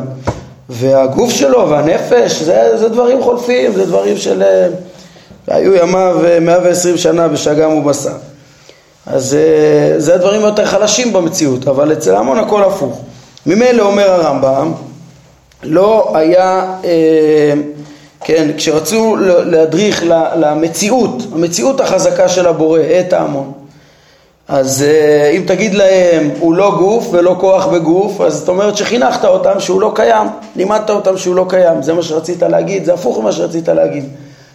והגוף 0.69 1.31
שלו 1.31 1.71
והנפש, 1.71 2.43
זה, 2.43 2.77
זה 2.79 2.89
דברים 2.89 3.23
חולפים, 3.23 3.73
זה 3.73 3.87
דברים 3.87 4.17
של... 4.17 4.43
היו 5.47 5.75
ימיו 5.75 6.17
120 6.41 6.97
שנה 6.97 7.29
בשגם 7.29 7.73
ובשר. 7.73 8.13
אז 9.07 9.35
אה, 9.35 10.01
זה 10.01 10.15
הדברים 10.15 10.41
יותר 10.41 10.67
חלשים 10.67 11.13
במציאות, 11.13 11.69
אבל 11.69 11.93
אצל 11.93 12.17
המון 12.17 12.39
הכל 12.39 12.65
הפוך. 12.65 13.01
ממילא 13.47 13.83
אומר 13.83 14.11
הרמב"ם, 14.11 14.73
לא 15.63 16.13
היה, 16.15 16.75
אה, 16.85 17.53
כן, 18.25 18.51
כשרצו 18.57 19.17
להדריך 19.47 20.05
למציאות, 20.37 21.23
המציאות 21.33 21.81
החזקה 21.81 22.29
של 22.29 22.47
הבורא, 22.47 22.81
את 22.81 23.13
ההמון, 23.13 23.53
אז 24.49 24.83
אה, 24.83 25.31
אם 25.31 25.43
תגיד 25.47 25.75
להם 25.75 26.31
הוא 26.41 26.55
לא 26.55 26.75
גוף 26.79 27.09
ולא 27.11 27.37
כוח 27.41 27.67
בגוף, 27.67 28.21
אז 28.21 28.35
זאת 28.35 28.49
אומרת 28.49 28.77
שחינכת 28.77 29.25
אותם 29.25 29.61
שהוא 29.61 29.81
לא 29.81 29.93
קיים, 29.95 30.29
לימדת 30.57 30.91
אותם 30.91 31.19
שהוא 31.19 31.35
לא 31.35 31.47
קיים, 31.49 31.83
זה 31.83 31.93
מה 31.93 32.03
שרצית 32.03 32.43
להגיד, 32.43 32.85
זה 32.85 32.95
הפוך 32.95 33.19
ממה 33.19 33.33
שרצית 33.33 33.69
להגיד. 33.69 34.09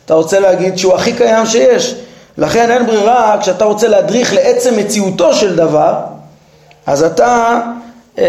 אתה 0.05 0.13
רוצה 0.13 0.39
להגיד 0.39 0.77
שהוא 0.77 0.93
הכי 0.93 1.13
קיים 1.13 1.45
שיש, 1.45 1.95
לכן 2.37 2.71
אין 2.71 2.85
ברירה, 2.85 3.37
כשאתה 3.41 3.65
רוצה 3.65 3.87
להדריך 3.87 4.33
לעצם 4.33 4.77
מציאותו 4.77 5.33
של 5.33 5.55
דבר, 5.55 5.93
אז 6.85 7.03
אתה 7.03 7.59
אה, 8.17 8.25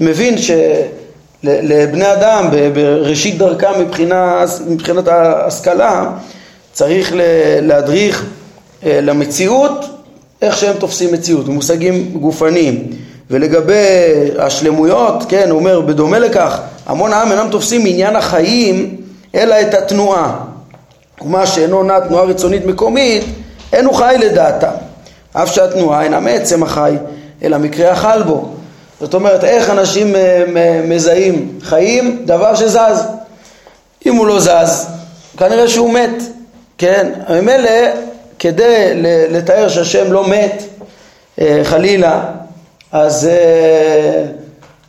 מבין 0.00 0.34
שלבני 0.38 2.12
אדם 2.12 2.48
בראשית 2.74 3.38
דרכם 3.38 3.80
מבחינה, 3.80 4.44
מבחינת 4.66 5.08
ההשכלה 5.08 6.10
צריך 6.72 7.12
להדריך 7.62 8.26
אה, 8.86 8.98
למציאות 9.02 9.84
איך 10.42 10.56
שהם 10.56 10.76
תופסים 10.76 11.12
מציאות, 11.12 11.46
במושגים 11.46 12.10
גופניים. 12.20 12.90
ולגבי 13.30 13.74
השלמויות, 14.38 15.24
כן, 15.28 15.50
הוא 15.50 15.58
אומר, 15.58 15.80
בדומה 15.80 16.18
לכך, 16.18 16.60
המון 16.86 17.12
העם 17.12 17.32
אינם 17.32 17.48
תופסים 17.50 17.84
מעניין 17.84 18.16
החיים, 18.16 18.96
אלא 19.34 19.60
את 19.60 19.74
התנועה. 19.74 20.45
ומה 21.22 21.46
שאינו 21.46 21.82
נע 21.82 22.00
תנועה 22.00 22.24
רצונית 22.24 22.66
מקומית, 22.66 23.24
אין 23.72 23.84
הוא 23.84 23.94
חי 23.94 24.16
לדעתם. 24.20 24.72
אף 25.32 25.52
שהתנועה 25.52 26.02
אינה 26.02 26.20
מעצם 26.20 26.62
החי, 26.62 26.96
אלא 27.42 27.58
מקרה 27.58 27.90
החל 27.90 28.22
בו. 28.22 28.48
זאת 29.00 29.14
אומרת, 29.14 29.44
איך 29.44 29.70
אנשים 29.70 30.16
אה, 30.16 30.44
מזהים 30.84 31.58
חיים? 31.62 32.22
דבר 32.24 32.54
שזז. 32.54 33.02
אם 34.06 34.14
הוא 34.14 34.26
לא 34.26 34.40
זז, 34.40 34.86
כנראה 35.36 35.68
שהוא 35.68 35.92
מת. 35.92 36.22
כן, 36.78 37.12
ממילא 37.28 37.70
כדי 38.38 39.02
לתאר 39.30 39.68
שהשם 39.68 40.12
לא 40.12 40.28
מת, 40.28 40.62
אה, 41.40 41.60
חלילה, 41.64 42.20
אז, 42.92 43.26
אה, 43.26 44.24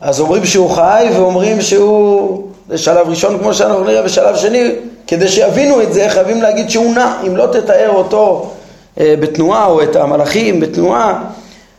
אז 0.00 0.20
אומרים 0.20 0.46
שהוא 0.46 0.70
חי 0.70 1.08
ואומרים 1.16 1.60
שהוא, 1.60 2.48
שלב 2.76 3.08
ראשון 3.08 3.38
כמו 3.38 3.54
שאנחנו 3.54 3.84
נראה, 3.84 4.04
ושלב 4.04 4.36
שני, 4.36 4.72
כדי 5.08 5.28
שיבינו 5.28 5.82
את 5.82 5.92
זה 5.92 6.08
חייבים 6.08 6.42
להגיד 6.42 6.70
שהוא 6.70 6.94
נע, 6.94 7.20
אם 7.26 7.36
לא 7.36 7.46
תתאר 7.52 7.90
אותו 7.90 8.50
אה, 9.00 9.14
בתנועה 9.20 9.66
או 9.66 9.82
את 9.82 9.96
המלאכים 9.96 10.60
בתנועה, 10.60 11.24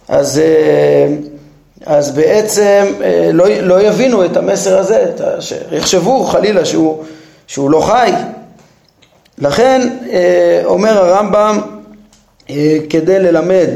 אז, 0.08 0.42
אז 1.86 2.12
בעצם 2.12 2.86
לא, 3.34 3.46
לא 3.62 3.82
יבינו 3.82 4.26
את 4.26 4.38
המסר 4.38 4.80
הזה, 4.80 5.12
יחשבו 5.72 6.24
חלילה 6.24 6.66
שהוא, 6.66 7.04
שהוא 7.48 7.70
לא 7.70 7.82
חי, 7.82 8.12
לכן 9.42 9.90
אה, 10.12 10.62
אומר 10.66 10.98
הרמב"ם 10.98 11.60
אה, 12.50 12.78
כדי 12.90 13.20
ללמד 13.20 13.68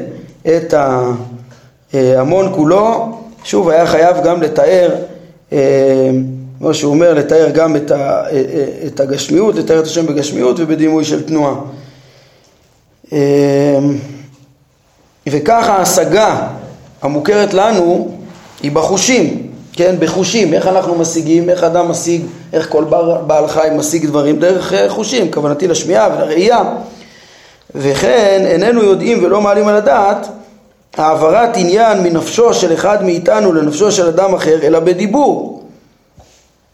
את 0.48 0.74
ההמון 1.94 2.54
כולו, 2.56 3.18
שוב 3.44 3.70
היה 3.70 3.88
חייב 3.88 4.18
גם 4.24 4.42
לתאר, 4.42 4.96
אה, 5.54 6.10
כמו 6.64 6.74
שהוא 6.74 6.94
אומר, 6.94 7.14
לתאר 7.14 7.50
גם 7.50 7.76
את, 7.76 7.92
את 8.88 9.00
הגשמיות, 9.00 9.56
לתאר 9.56 9.80
את 9.80 9.86
השם 9.86 10.06
בגשמיות 10.06 10.56
ובדימוי 10.60 11.06
של 11.06 11.24
תנועה. 11.24 11.56
וככה 15.30 15.74
ההשגה 15.74 16.48
המוכרת 17.02 17.54
לנו 17.54 18.18
היא 18.62 18.72
בחושים, 18.72 19.52
כן, 19.74 19.96
בחושים, 20.00 20.54
איך 20.54 20.68
אנחנו 20.68 20.96
משיגים, 20.96 21.50
איך 21.50 21.64
אדם 21.64 21.92
משיג, 21.92 22.22
איך 22.54 22.70
כל 22.70 22.84
בעל 23.28 23.48
חי 23.48 23.68
משיג 23.76 24.06
דברים 24.06 24.40
דרך 24.40 24.74
אה, 24.74 24.90
חושים, 24.90 25.32
כוונתי 25.32 25.68
לשמיעה 25.68 26.10
ולראייה. 26.16 26.64
וכן 27.76 28.42
איננו 28.46 28.84
יודעים 28.84 29.24
ולא 29.24 29.42
מעלים 29.42 29.68
על 29.68 29.76
הדעת 29.76 30.28
העברת 30.98 31.58
עניין 31.58 32.04
מנפשו 32.04 32.54
של 32.54 32.74
אחד 32.74 33.04
מאיתנו 33.04 33.54
לנפשו 33.54 33.92
של 33.92 34.08
אדם 34.08 34.34
אחר, 34.34 34.60
אלא 34.64 34.80
בדיבור. 34.80 35.63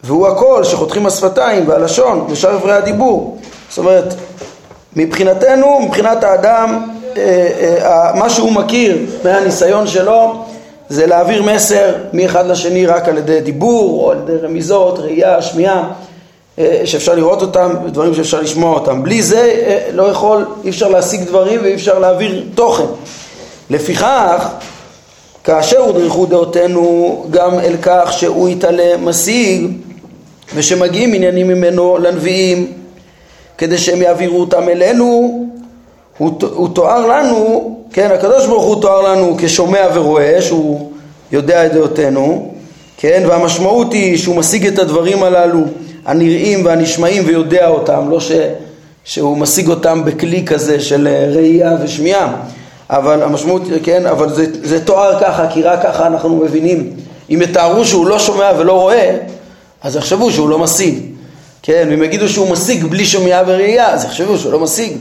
והוא 0.04 0.28
הקול 0.28 0.64
שחותכים 0.64 1.06
השפתיים 1.06 1.68
והלשון 1.68 2.26
ושאר 2.30 2.54
אברי 2.54 2.72
הדיבור. 2.72 3.38
זאת 3.68 3.78
אומרת, 3.78 4.14
מבחינתנו, 4.96 5.80
מבחינת 5.80 6.24
האדם, 6.24 6.86
אה, 7.16 7.48
אה, 7.82 8.14
מה 8.14 8.30
שהוא 8.30 8.52
מכיר 8.52 8.98
מהניסיון 9.24 9.86
שלו, 9.86 10.44
זה 10.88 11.06
להעביר 11.06 11.42
מסר 11.42 11.94
מאחד 12.12 12.46
לשני 12.46 12.86
רק 12.86 13.08
על 13.08 13.18
ידי 13.18 13.40
דיבור 13.40 14.04
או 14.04 14.10
על 14.10 14.18
ידי 14.18 14.36
רמיזות, 14.36 14.98
ראייה, 14.98 15.42
שמיעה, 15.42 15.90
אה, 16.58 16.82
שאפשר 16.84 17.14
לראות 17.14 17.42
אותם, 17.42 17.74
דברים 17.86 18.14
שאפשר 18.14 18.40
לשמוע 18.40 18.74
אותם. 18.74 19.02
בלי 19.02 19.22
זה 19.22 19.54
לא 19.92 20.02
יכול, 20.02 20.44
אי 20.64 20.70
אפשר 20.70 20.88
להשיג 20.88 21.22
דברים 21.22 21.60
ואי 21.62 21.74
אפשר 21.74 21.98
להעביר 21.98 22.44
תוכן. 22.54 22.84
לפיכך, 23.70 24.48
כאשר 25.44 25.78
הודרכו 25.78 26.26
דעותינו 26.26 27.26
גם 27.30 27.58
אל 27.58 27.76
כך 27.82 28.12
שהוא 28.12 28.48
יתעלה 28.48 28.96
משיג 28.96 29.70
ושמגיעים 30.54 31.14
עניינים 31.14 31.48
ממנו 31.48 31.98
לנביאים 31.98 32.72
כדי 33.58 33.78
שהם 33.78 34.02
יעבירו 34.02 34.40
אותם 34.40 34.68
אלינו, 34.68 35.06
הוא, 36.18 36.30
הוא 36.40 36.68
תואר 36.74 37.06
לנו 37.06 37.80
כן, 37.92 38.10
הקדוש 38.14 38.46
ברוך 38.46 38.64
הוא 38.64 38.82
תואר 38.82 39.00
לנו 39.00 39.36
כשומע 39.38 39.86
ורואה, 39.94 40.42
שהוא 40.42 40.90
יודע 41.32 41.66
את 41.66 41.72
דעותינו, 41.72 42.54
כן, 42.96 43.22
והמשמעות 43.28 43.92
היא 43.92 44.18
שהוא 44.18 44.36
משיג 44.36 44.66
את 44.66 44.78
הדברים 44.78 45.22
הללו 45.22 45.60
הנראים 46.06 46.64
והנשמעים 46.64 47.22
ויודע 47.26 47.68
אותם, 47.68 48.10
לא 48.10 48.20
ש, 48.20 48.32
שהוא 49.04 49.36
משיג 49.36 49.68
אותם 49.68 50.04
בכלי 50.04 50.44
כזה 50.46 50.80
של 50.80 51.08
ראייה 51.34 51.76
ושמיעה, 51.82 52.36
אבל 52.90 53.22
המשמעות, 53.22 53.62
כן, 53.82 54.06
אבל 54.06 54.34
זה, 54.34 54.46
זה 54.62 54.84
תואר 54.84 55.20
ככה, 55.20 55.46
כי 55.50 55.62
רק 55.62 55.82
ככה 55.82 56.06
אנחנו 56.06 56.36
מבינים. 56.36 56.90
אם 57.30 57.42
יתארו 57.42 57.84
שהוא 57.84 58.06
לא 58.06 58.18
שומע 58.18 58.52
ולא 58.58 58.72
רואה, 58.72 59.16
אז 59.82 59.96
יחשבו 59.96 60.30
שהוא 60.30 60.48
לא 60.48 60.58
משיג. 60.58 60.98
כן, 61.62 61.88
ואם 61.90 62.02
יגידו 62.02 62.28
שהוא 62.28 62.50
משיג 62.50 62.84
בלי 62.84 63.04
שמיעה 63.04 63.42
וראייה, 63.46 63.90
אז 63.90 64.04
יחשבו 64.04 64.38
שהוא 64.38 64.52
לא 64.52 64.60
משיג. 64.60 64.92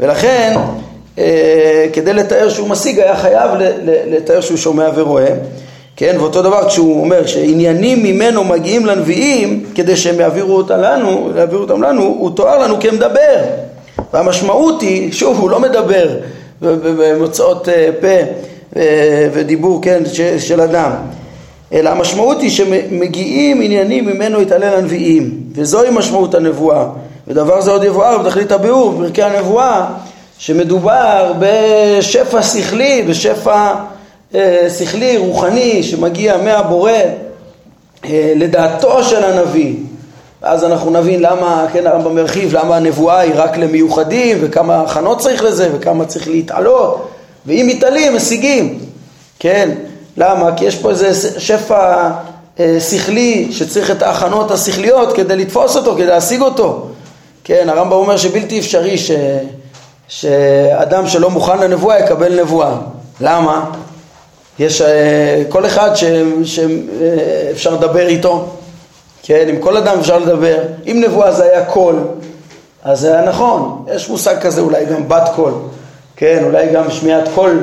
ולכן 0.00 0.56
אה, 1.18 1.86
כדי 1.92 2.12
לתאר 2.12 2.48
שהוא 2.48 2.68
משיג 2.68 3.00
היה 3.00 3.16
חייב 3.16 3.50
לתאר 4.06 4.40
שהוא 4.40 4.56
שומע 4.56 4.88
ורואה 4.94 5.34
כן, 5.96 6.16
ואותו 6.20 6.42
דבר 6.42 6.68
כשהוא 6.68 7.00
אומר 7.00 7.26
שעניינים 7.26 8.02
ממנו 8.02 8.44
מגיעים 8.44 8.86
לנביאים 8.86 9.64
כדי 9.74 9.96
שהם 9.96 10.20
יעבירו 10.20 10.56
אותם 10.56 10.80
לנו, 10.80 11.30
יעבירו 11.36 11.62
אותם 11.62 11.82
לנו, 11.82 12.02
הוא 12.02 12.30
תואר 12.36 12.58
לנו 12.58 12.80
כמדבר. 12.80 13.38
והמשמעות 14.12 14.82
היא, 14.82 15.12
שוב, 15.12 15.40
הוא 15.40 15.50
לא 15.50 15.60
מדבר 15.60 16.08
במוצאות 16.60 17.68
אה, 17.68 17.88
פה 18.00 18.06
אה, 18.76 19.28
ודיבור, 19.32 19.82
כן, 19.82 20.02
של 20.38 20.60
אדם. 20.60 20.92
אלא 21.72 21.90
המשמעות 21.90 22.40
היא 22.40 22.50
שמגיעים 22.50 23.60
עניינים 23.62 24.06
ממנו 24.06 24.40
יתעלה 24.40 24.76
לנביאים, 24.76 25.40
וזוהי 25.54 25.90
משמעות 25.90 26.34
הנבואה. 26.34 26.86
ודבר 27.28 27.60
זה 27.60 27.70
עוד 27.70 27.84
יבואר 27.84 28.18
בתכלית 28.18 28.52
הביאור, 28.52 28.92
בפרקי 28.92 29.22
הנבואה, 29.22 29.86
שמדובר 30.38 31.32
בשפע 31.38 32.42
שכלי, 32.42 33.02
בשפע 33.08 33.74
אה, 34.34 34.66
שכלי, 34.78 35.16
רוחני, 35.16 35.82
שמגיע 35.82 36.36
מהבורא 36.36 36.92
אה, 38.04 38.32
לדעתו 38.36 39.04
של 39.04 39.24
הנביא. 39.24 39.74
אז 40.42 40.64
אנחנו 40.64 40.90
נבין 40.90 41.22
למה, 41.22 41.66
כן, 41.72 41.86
הרמב"ם 41.86 42.14
מרחיב, 42.14 42.56
למה 42.56 42.76
הנבואה 42.76 43.18
היא 43.18 43.32
רק 43.34 43.56
למיוחדים, 43.56 44.38
וכמה 44.40 44.80
הכנות 44.80 45.18
צריך 45.18 45.44
לזה, 45.44 45.68
וכמה 45.74 46.04
צריך 46.04 46.28
להתעלות, 46.28 47.08
ואם 47.46 47.66
מתעלים, 47.68 48.16
משיגים, 48.16 48.78
כן, 49.38 49.70
למה? 50.16 50.56
כי 50.56 50.64
יש 50.64 50.76
פה 50.76 50.90
איזה 50.90 51.40
שפע 51.40 52.10
אה, 52.60 52.80
שכלי 52.80 53.48
שצריך 53.52 53.90
את 53.90 54.02
ההכנות 54.02 54.50
השכליות 54.50 55.12
כדי 55.16 55.36
לתפוס 55.36 55.76
אותו, 55.76 55.94
כדי 55.94 56.06
להשיג 56.06 56.40
אותו. 56.40 56.88
כן, 57.44 57.68
הרמב"ם 57.68 57.92
אומר 57.92 58.16
שבלתי 58.16 58.58
אפשרי 58.58 58.98
ש... 58.98 59.10
שאדם 60.08 61.08
שלא 61.08 61.30
מוכן 61.30 61.58
לנבואה 61.58 61.98
יקבל 61.98 62.40
נבואה. 62.40 62.74
למה? 63.20 63.70
יש 64.58 64.82
אה, 64.82 65.42
כל 65.48 65.66
אחד 65.66 65.90
שאפשר 65.94 67.70
אה, 67.70 67.76
לדבר 67.76 68.06
איתו, 68.06 68.48
כן, 69.22 69.46
עם 69.48 69.58
כל 69.60 69.76
אדם 69.76 69.98
אפשר 69.98 70.18
לדבר. 70.18 70.58
אם 70.86 71.02
נבואה 71.06 71.32
זה 71.32 71.44
היה 71.44 71.64
קול, 71.64 71.98
אז 72.84 73.00
זה 73.00 73.12
היה 73.12 73.28
נכון. 73.28 73.84
יש 73.94 74.08
מושג 74.08 74.40
כזה 74.40 74.60
אולי 74.60 74.84
גם 74.84 75.08
בת 75.08 75.28
קול, 75.36 75.52
כן, 76.16 76.42
אולי 76.44 76.72
גם 76.72 76.90
שמיעת 76.90 77.28
קול, 77.34 77.62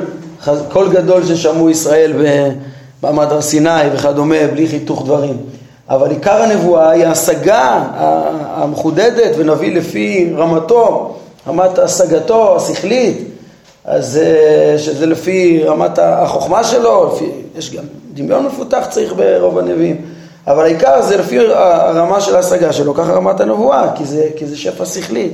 קול 0.71 0.89
גדול 0.89 1.25
ששמעו 1.25 1.69
ישראל 1.69 2.13
במעמד 3.01 3.31
הר 3.31 3.41
סיני 3.41 3.89
וכדומה, 3.93 4.47
בלי 4.53 4.67
חיתוך 4.67 5.05
דברים. 5.05 5.37
אבל 5.89 6.09
עיקר 6.09 6.41
הנבואה 6.41 6.89
היא 6.89 7.05
ההשגה 7.05 7.83
המחודדת 8.55 9.31
ונביא 9.37 9.75
לפי 9.75 10.33
רמתו, 10.37 11.15
רמת 11.47 11.79
השגתו 11.79 12.55
השכלית, 12.55 13.17
אז 13.85 14.17
אה, 14.17 14.75
שזה 14.77 15.05
לפי 15.05 15.63
רמת 15.63 15.99
החוכמה 16.01 16.63
שלו, 16.63 17.11
לפי, 17.13 17.31
יש 17.57 17.75
גם 17.75 17.83
דמיון 18.13 18.45
מפותח 18.45 18.87
צריך 18.89 19.13
ברוב 19.13 19.57
הנביאים, 19.57 20.01
אבל 20.47 20.63
העיקר 20.63 21.01
זה 21.01 21.17
לפי 21.17 21.39
הרמה 21.39 22.21
של 22.21 22.35
ההשגה 22.35 22.73
שלו, 22.73 22.93
ככה 22.93 23.13
רמת 23.13 23.39
הנבואה, 23.39 23.95
כי 23.95 24.05
זה, 24.05 24.27
כי 24.35 24.45
זה 24.45 24.57
שפע 24.57 24.85
שכלי. 24.85 25.31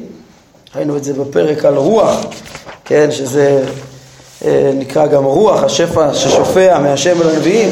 ראינו 0.76 0.98
את 0.98 1.04
זה 1.04 1.14
בפרק 1.14 1.66
על 1.66 1.76
רוח, 1.76 2.26
כן, 2.86 3.12
שזה 3.12 3.64
נקרא 4.74 5.08
גם 5.08 5.24
רוח, 5.24 5.64
השפע 5.64 6.14
ששופע 6.14 6.80
מהשם 6.80 7.22
אל 7.22 7.30
הנביאים. 7.30 7.72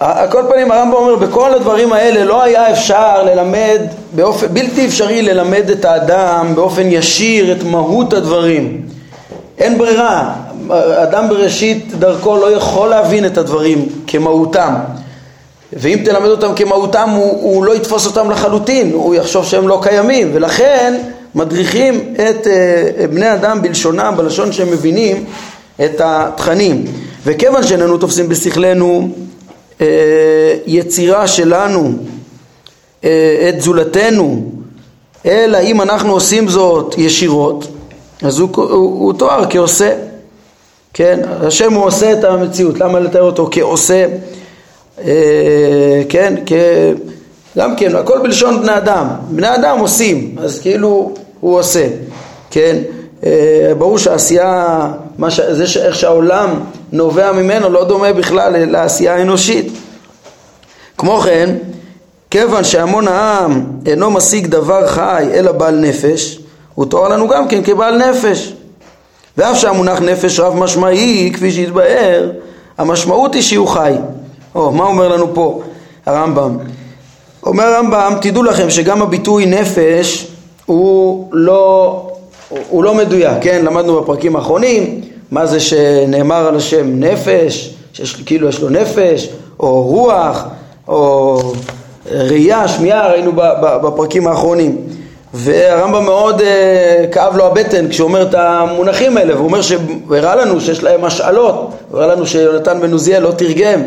על 0.00 0.30
כל 0.30 0.42
פנים 0.48 0.72
הרמב"ם 0.72 0.94
אומר 0.94 1.16
בכל 1.16 1.54
הדברים 1.54 1.92
האלה 1.92 2.24
לא 2.24 2.42
היה 2.42 2.72
אפשר 2.72 3.22
ללמד 3.22 3.80
באופן 4.12 4.46
בלתי 4.46 4.86
אפשרי 4.86 5.22
ללמד 5.22 5.70
את 5.70 5.84
האדם 5.84 6.52
באופן 6.54 6.86
ישיר 6.86 7.52
את 7.52 7.62
מהות 7.62 8.12
הדברים. 8.12 8.82
אין 9.58 9.78
ברירה. 9.78 10.32
אדם 11.02 11.28
בראשית 11.28 11.94
דרכו 11.98 12.36
לא 12.36 12.52
יכול 12.52 12.88
להבין 12.88 13.26
את 13.26 13.38
הדברים 13.38 13.88
כמהותם. 14.06 14.74
ואם 15.72 15.98
תלמד 16.04 16.28
אותם 16.28 16.54
כמהותם 16.54 17.10
הוא, 17.10 17.42
הוא 17.42 17.64
לא 17.64 17.74
יתפוס 17.76 18.06
אותם 18.06 18.30
לחלוטין. 18.30 18.92
הוא 18.92 19.14
יחשוב 19.14 19.44
שהם 19.44 19.68
לא 19.68 19.78
קיימים. 19.82 20.30
ולכן 20.32 20.94
מדריכים 21.36 22.14
את 22.14 22.46
uh, 22.46 23.06
בני 23.06 23.32
אדם 23.32 23.62
בלשונם 23.62 24.14
בלשון 24.16 24.52
שהם 24.52 24.70
מבינים 24.70 25.24
את 25.84 26.00
התכנים. 26.04 26.84
וכיוון 27.24 27.62
שאיננו 27.62 27.98
תופסים 27.98 28.28
בשכלנו 28.28 29.08
אה, 29.80 29.86
יצירה 30.66 31.26
שלנו, 31.26 31.92
אה, 33.04 33.48
את 33.48 33.60
זולתנו, 33.60 34.50
אלא 35.26 35.58
אם 35.60 35.80
אנחנו 35.80 36.12
עושים 36.12 36.48
זאת 36.48 36.94
ישירות, 36.98 37.66
אז 38.22 38.38
הוא, 38.38 38.48
הוא, 38.54 38.66
הוא 38.76 39.12
תואר 39.12 39.44
כעושה, 39.50 39.94
כן? 40.94 41.20
השם 41.40 41.72
הוא 41.72 41.84
עושה 41.84 42.12
את 42.12 42.24
המציאות, 42.24 42.78
למה 42.78 43.00
לתאר 43.00 43.22
אותו 43.22 43.48
כעושה, 43.50 44.06
אה, 45.04 46.02
כן? 46.08 46.34
כ... 46.46 46.52
גם 47.58 47.76
כן, 47.76 47.96
הכל 47.96 48.18
בלשון 48.22 48.62
בני 48.62 48.76
אדם, 48.76 49.06
בני 49.30 49.54
אדם 49.54 49.78
עושים, 49.78 50.36
אז 50.38 50.60
כאילו 50.60 51.14
הוא 51.46 51.58
עושה, 51.58 51.88
כן? 52.50 52.76
ברור 53.78 53.98
שהעשייה, 53.98 54.78
ש... 55.28 55.40
זה 55.40 55.66
ש... 55.66 55.76
איך 55.76 55.94
שהעולם 55.94 56.60
נובע 56.92 57.32
ממנו 57.32 57.68
לא 57.70 57.84
דומה 57.84 58.12
בכלל 58.12 58.64
לעשייה 58.70 59.14
האנושית. 59.14 59.72
כמו 60.98 61.20
כן, 61.20 61.56
כיוון 62.30 62.64
שהמון 62.64 63.08
העם 63.08 63.64
אינו 63.86 64.10
משיג 64.10 64.46
דבר 64.46 64.86
חי 64.86 65.28
אלא 65.34 65.52
בעל 65.52 65.76
נפש, 65.76 66.38
הוא 66.74 66.86
תואר 66.86 67.08
לנו 67.08 67.28
גם 67.28 67.48
כן 67.48 67.62
כבעל 67.64 68.10
נפש. 68.10 68.52
ואף 69.36 69.56
שהמונח 69.56 70.00
נפש 70.00 70.40
רב 70.40 70.56
משמעי, 70.56 71.30
כפי 71.34 71.52
שהתבאר, 71.52 72.30
המשמעות 72.78 73.34
היא 73.34 73.42
שהוא 73.42 73.68
חי. 73.68 73.92
או, 74.54 74.72
מה 74.72 74.84
אומר 74.84 75.08
לנו 75.08 75.34
פה 75.34 75.62
הרמב"ם? 76.06 76.56
אומר 77.42 77.64
הרמב"ם, 77.64 78.14
תדעו 78.20 78.42
לכם 78.42 78.70
שגם 78.70 79.02
הביטוי 79.02 79.46
נפש 79.46 80.35
הוא 80.66 81.28
לא, 81.32 82.02
הוא 82.48 82.84
לא 82.84 82.94
מדויק, 82.94 83.32
כן? 83.40 83.64
למדנו 83.64 84.00
בפרקים 84.00 84.36
האחרונים, 84.36 85.00
מה 85.30 85.46
זה 85.46 85.60
שנאמר 85.60 86.46
על 86.46 86.56
השם 86.56 87.00
נפש, 87.00 87.74
שיש, 87.92 88.16
כאילו 88.26 88.48
יש 88.48 88.60
לו 88.60 88.68
נפש, 88.68 89.28
או 89.60 89.82
רוח, 89.82 90.44
או 90.88 91.38
ראייה, 92.10 92.68
שמיעה, 92.68 93.08
ראינו 93.08 93.32
בפרקים 93.82 94.26
האחרונים. 94.26 94.76
והרמב"ם 95.34 96.04
מאוד 96.04 96.40
uh, 96.40 96.44
כאב 97.12 97.36
לו 97.36 97.46
הבטן 97.46 97.88
כשהוא 97.88 98.08
אומר 98.08 98.22
את 98.22 98.34
המונחים 98.34 99.16
האלה, 99.16 99.34
והוא 99.34 99.46
אומר 99.46 99.62
שהראה 99.62 100.36
לנו 100.36 100.60
שיש 100.60 100.82
להם 100.82 101.04
השאלות, 101.04 101.72
הוא 101.90 101.98
הראה 102.00 102.14
לנו 102.14 102.26
שיונתן 102.26 102.80
בן 102.80 102.92
עוזיאל 102.92 103.22
לא 103.22 103.30
תרגם, 103.30 103.82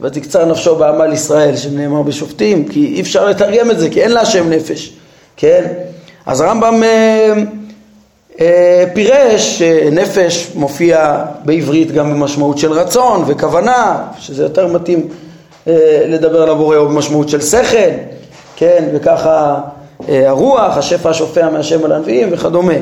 ותקצר 0.00 0.44
נפשו 0.44 0.76
בעמל 0.76 1.12
ישראל, 1.12 1.56
שנאמר 1.56 2.02
בשופטים, 2.02 2.68
כי 2.68 2.86
אי 2.94 3.00
אפשר 3.00 3.28
לתרגם 3.28 3.70
את 3.70 3.78
זה, 3.78 3.90
כי 3.90 4.02
אין 4.02 4.10
לה 4.10 4.20
השם 4.20 4.50
נפש, 4.50 4.92
כן? 5.36 5.64
אז 6.26 6.40
הרמב"ם 6.40 6.82
uh, 6.82 7.64
אה, 8.40 8.84
פירש 8.94 9.58
שנפש 9.58 10.50
מופיע 10.54 11.24
בעברית 11.44 11.92
גם 11.92 12.10
במשמעות 12.10 12.58
של 12.58 12.72
רצון 12.72 13.24
וכוונה, 13.26 13.96
שזה 14.18 14.42
יותר 14.42 14.66
מתאים 14.66 15.08
אה, 15.68 16.04
לדבר 16.08 16.42
על 16.42 16.50
הבורא, 16.50 16.76
או 16.76 16.88
במשמעות 16.88 17.28
של 17.28 17.40
שכל, 17.40 17.90
כן, 18.56 18.88
וככה 18.94 19.60
אה, 20.08 20.28
הרוח, 20.28 20.76
השפע 20.76 21.10
השופע 21.10 21.50
מהשם 21.50 21.84
על 21.84 21.92
הנביאים 21.92 22.28
וכדומה. 22.32 22.74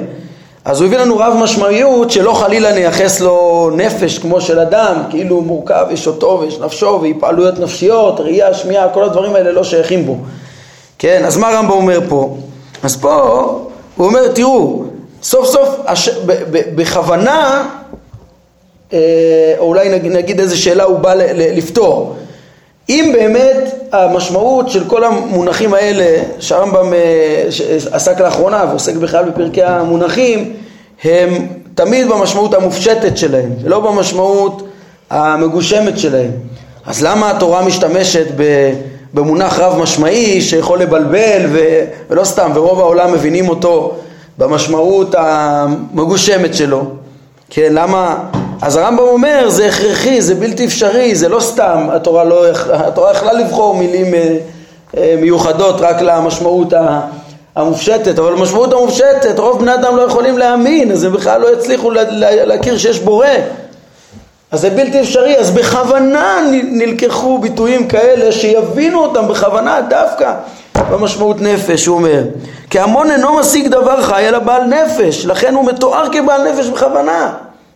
אז 0.65 0.81
הוא 0.81 0.87
הביא 0.87 0.99
לנו 0.99 1.19
רב 1.19 1.35
משמעיות 1.43 2.11
שלא 2.11 2.33
חלילה 2.33 2.73
נייחס 2.73 3.21
לו 3.21 3.71
נפש 3.77 4.19
כמו 4.19 4.41
של 4.41 4.59
אדם, 4.59 4.95
כאילו 5.11 5.37
הוא 5.37 5.45
מורכב, 5.45 5.87
יש 5.91 6.07
אותו 6.07 6.39
ויש 6.41 6.59
נפשו 6.59 7.01
והפעלויות 7.03 7.59
נפשיות, 7.59 8.21
ראייה, 8.21 8.55
שמיעה, 8.55 8.89
כל 8.89 9.05
הדברים 9.05 9.35
האלה 9.35 9.53
לא 9.53 9.65
שייכים 9.65 10.07
בו. 10.07 10.17
כן, 10.99 11.23
אז 11.25 11.37
מה 11.37 11.51
רמב"ם 11.51 11.71
אומר 11.71 12.01
פה? 12.09 12.37
אז 12.83 12.97
פה 12.97 13.14
הוא 13.97 14.07
אומר, 14.07 14.29
תראו, 14.29 14.85
סוף 15.23 15.47
סוף 15.47 15.68
הש... 15.87 16.09
ב... 16.09 16.33
ב... 16.51 16.62
בכוונה, 16.75 17.68
אה, 18.92 19.55
או 19.59 19.64
אולי 19.64 19.99
נגיד, 19.99 20.40
איזה 20.40 20.57
שאלה 20.57 20.85
הוא 20.85 20.99
בא 20.99 21.14
ל... 21.14 21.23
לפתור. 21.57 22.16
אם 22.88 23.11
באמת 23.12 23.75
המשמעות 23.92 24.71
של 24.71 24.85
כל 24.85 25.05
המונחים 25.05 25.75
האלה 25.75 26.23
שהרמב"ם 26.40 26.92
אה, 26.92 27.45
עסק 27.92 28.21
לאחרונה 28.21 28.64
ועוסק 28.68 28.95
בכלל 28.95 29.31
בפרקי 29.31 29.62
המונחים 29.62 30.53
הם 31.05 31.47
תמיד 31.75 32.09
במשמעות 32.09 32.55
המופשטת 32.55 33.16
שלהם 33.16 33.51
ולא 33.62 33.81
במשמעות 33.81 34.68
המגושמת 35.11 35.99
שלהם 35.99 36.31
אז 36.87 37.03
למה 37.03 37.31
התורה 37.31 37.62
משתמשת 37.62 38.27
במונח 39.14 39.59
רב 39.59 39.79
משמעי 39.79 40.40
שיכול 40.40 40.79
לבלבל 40.79 41.42
ולא 42.11 42.25
סתם 42.25 42.51
ורוב 42.55 42.81
העולם 42.81 43.12
מבינים 43.12 43.48
אותו 43.48 43.94
במשמעות 44.38 45.14
המגושמת 45.18 46.55
שלו. 46.55 46.83
כן, 47.51 47.68
למה? 47.72 48.16
אז 48.62 48.77
הרמב"ם 48.77 48.98
אומר 49.03 49.48
זה 49.48 49.66
הכרחי, 49.66 50.20
זה 50.20 50.35
בלתי 50.35 50.64
אפשרי, 50.64 51.14
זה 51.14 51.29
לא 51.29 51.40
סתם, 51.40 51.87
התורה 51.92 52.25
לא, 52.25 52.44
התורה 52.72 53.11
יכלה 53.11 53.33
לבחור 53.33 53.75
מילים 53.75 54.14
אה, 54.14 54.37
אה, 54.96 55.14
מיוחדות 55.20 55.81
רק 55.81 56.03
למשמעות 56.03 56.72
המופשטת, 57.57 58.18
אבל 58.18 58.33
המשמעות 58.33 58.72
המופשטת, 58.72 59.38
רוב 59.38 59.59
בני 59.61 59.75
אדם 59.75 59.96
לא 59.96 60.03
יכולים 60.03 60.38
להאמין, 60.38 60.92
אז 60.92 61.05
הם 61.05 61.12
בכלל 61.12 61.40
לא 61.40 61.53
יצליחו 61.53 61.90
להכיר 62.20 62.79
שיש 62.79 63.01
בורא. 63.01 63.27
אז 64.53 64.61
זה 64.61 64.71
בלתי 64.71 65.01
אפשרי, 65.01 65.38
אז 65.38 65.51
בכוונה 65.51 66.38
נלקחו 66.53 67.38
ביטויים 67.38 67.88
כאלה 67.88 68.33
שיבינו 68.33 68.99
אותם 68.99 69.29
בכוונה 69.29 69.81
דווקא 69.81 70.35
במשמעות 70.91 71.41
נפש, 71.41 71.87
הוא 71.87 71.97
אומר. 71.97 72.23
כי 72.71 72.81
המון 72.81 73.11
אינו 73.11 73.38
משיג 73.38 73.69
דבר 73.69 74.03
חי 74.03 74.29
אלא 74.29 74.38
בעל 74.38 74.62
נפש, 74.65 75.27
לכן 75.27 75.55
הוא 75.55 75.65
מתואר 75.65 76.12
כבעל 76.12 76.53
נפש 76.53 76.67
בכוונה. 76.67 77.33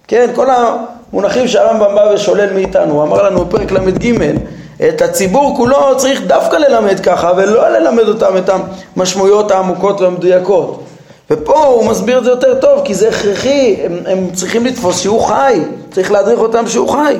כן, 0.09 0.31
כל 0.35 0.47
המונחים 0.51 1.49
שהרמב"ם 1.49 1.95
בא 1.95 2.11
ושולל 2.15 2.53
מאיתנו, 2.53 2.95
הוא 2.95 3.03
אמר 3.03 3.23
לנו 3.23 3.45
בפרק 3.45 3.73
ל"ג, 3.73 4.15
את 4.89 5.03
הציבור 5.03 5.57
כולו 5.57 5.97
צריך 5.97 6.21
דווקא 6.27 6.57
ללמד 6.57 7.01
ככה 7.01 7.33
ולא 7.37 7.69
ללמד 7.69 8.09
אותם 8.09 8.37
את 8.37 8.51
המשמעויות 8.97 9.51
העמוקות 9.51 10.01
והמדויקות. 10.01 10.86
ופה 11.31 11.65
הוא 11.65 11.87
מסביר 11.87 12.19
את 12.19 12.25
זה 12.25 12.31
יותר 12.31 12.61
טוב, 12.61 12.81
כי 12.85 12.95
זה 12.95 13.09
הכרחי, 13.09 13.77
הם, 13.85 13.99
הם 14.07 14.31
צריכים 14.35 14.67
לתפוס 14.67 15.01
שהוא 15.01 15.21
חי, 15.21 15.61
צריך 15.93 16.12
להדריך 16.12 16.41
אותם 16.41 16.69
שהוא 16.69 16.89
חי. 16.89 17.17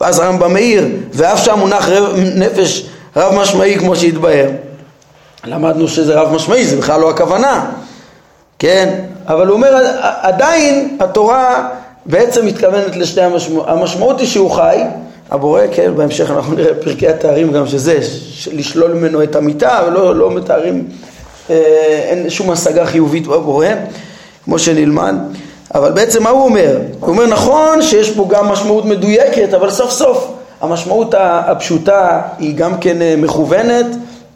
ואז 0.00 0.18
הרמב"ם 0.18 0.52
מאיר, 0.52 0.86
ואף 1.12 1.44
שהמונח 1.44 1.88
נפש 2.34 2.86
רב 3.16 3.34
משמעי 3.34 3.78
כמו 3.78 3.96
שהתבהר, 3.96 4.50
למדנו 5.44 5.88
שזה 5.88 6.20
רב 6.20 6.34
משמעי, 6.34 6.64
זה 6.64 6.76
בכלל 6.76 7.00
לא 7.00 7.10
הכוונה, 7.10 7.70
כן? 8.58 9.04
אבל 9.26 9.46
הוא 9.46 9.54
אומר, 9.54 9.76
עדיין 10.20 10.96
התורה 11.00 11.68
בעצם 12.06 12.46
מתכוונת 12.46 12.96
לשתי 12.96 13.20
המשמעות, 13.20 13.68
המשמעות 13.68 14.20
היא 14.20 14.28
שהוא 14.28 14.50
חי, 14.50 14.82
הבורא, 15.30 15.62
כן, 15.72 15.92
בהמשך 15.96 16.30
אנחנו 16.30 16.54
נראה 16.54 16.74
פרקי 16.74 17.08
התארים 17.08 17.52
גם 17.52 17.66
שזה, 17.66 17.98
לשלול 18.52 18.92
ממנו 18.92 19.22
את 19.22 19.36
המיטה, 19.36 19.80
ולא 19.86 20.16
לא 20.16 20.30
מתארים 20.30 20.88
אין 22.08 22.30
שום 22.30 22.50
השגה 22.50 22.86
חיובית 22.86 23.26
בבורא, 23.26 23.66
כמו 24.44 24.58
שנלמד. 24.58 25.14
אבל 25.74 25.92
בעצם 25.92 26.22
מה 26.22 26.30
הוא 26.30 26.44
אומר? 26.44 26.80
הוא 27.00 27.08
אומר 27.08 27.26
נכון 27.26 27.82
שיש 27.82 28.10
פה 28.10 28.26
גם 28.30 28.48
משמעות 28.48 28.84
מדויקת, 28.84 29.54
אבל 29.54 29.70
סוף 29.70 29.90
סוף 29.90 30.32
המשמעות 30.60 31.14
הפשוטה 31.18 32.22
היא 32.38 32.56
גם 32.56 32.80
כן 32.80 33.02
אה, 33.02 33.14
מכוונת 33.18 33.86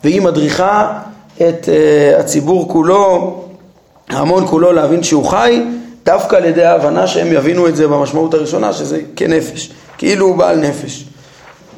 והיא 0.04 0.22
מדריכה 0.22 1.00
את 1.36 1.68
אה, 1.68 2.20
הציבור 2.20 2.68
כולו, 2.68 3.34
ההמון 4.10 4.46
כולו 4.46 4.72
להבין 4.72 5.02
שהוא 5.02 5.24
חי, 5.24 5.62
דווקא 6.04 6.36
על 6.36 6.44
ידי 6.44 6.64
ההבנה 6.64 7.06
שהם 7.06 7.32
יבינו 7.32 7.68
את 7.68 7.76
זה 7.76 7.88
במשמעות 7.88 8.34
הראשונה, 8.34 8.72
שזה 8.72 9.00
כנפש, 9.16 9.70
כאילו 9.98 10.26
הוא 10.26 10.36
בעל 10.36 10.56
נפש. 10.60 11.04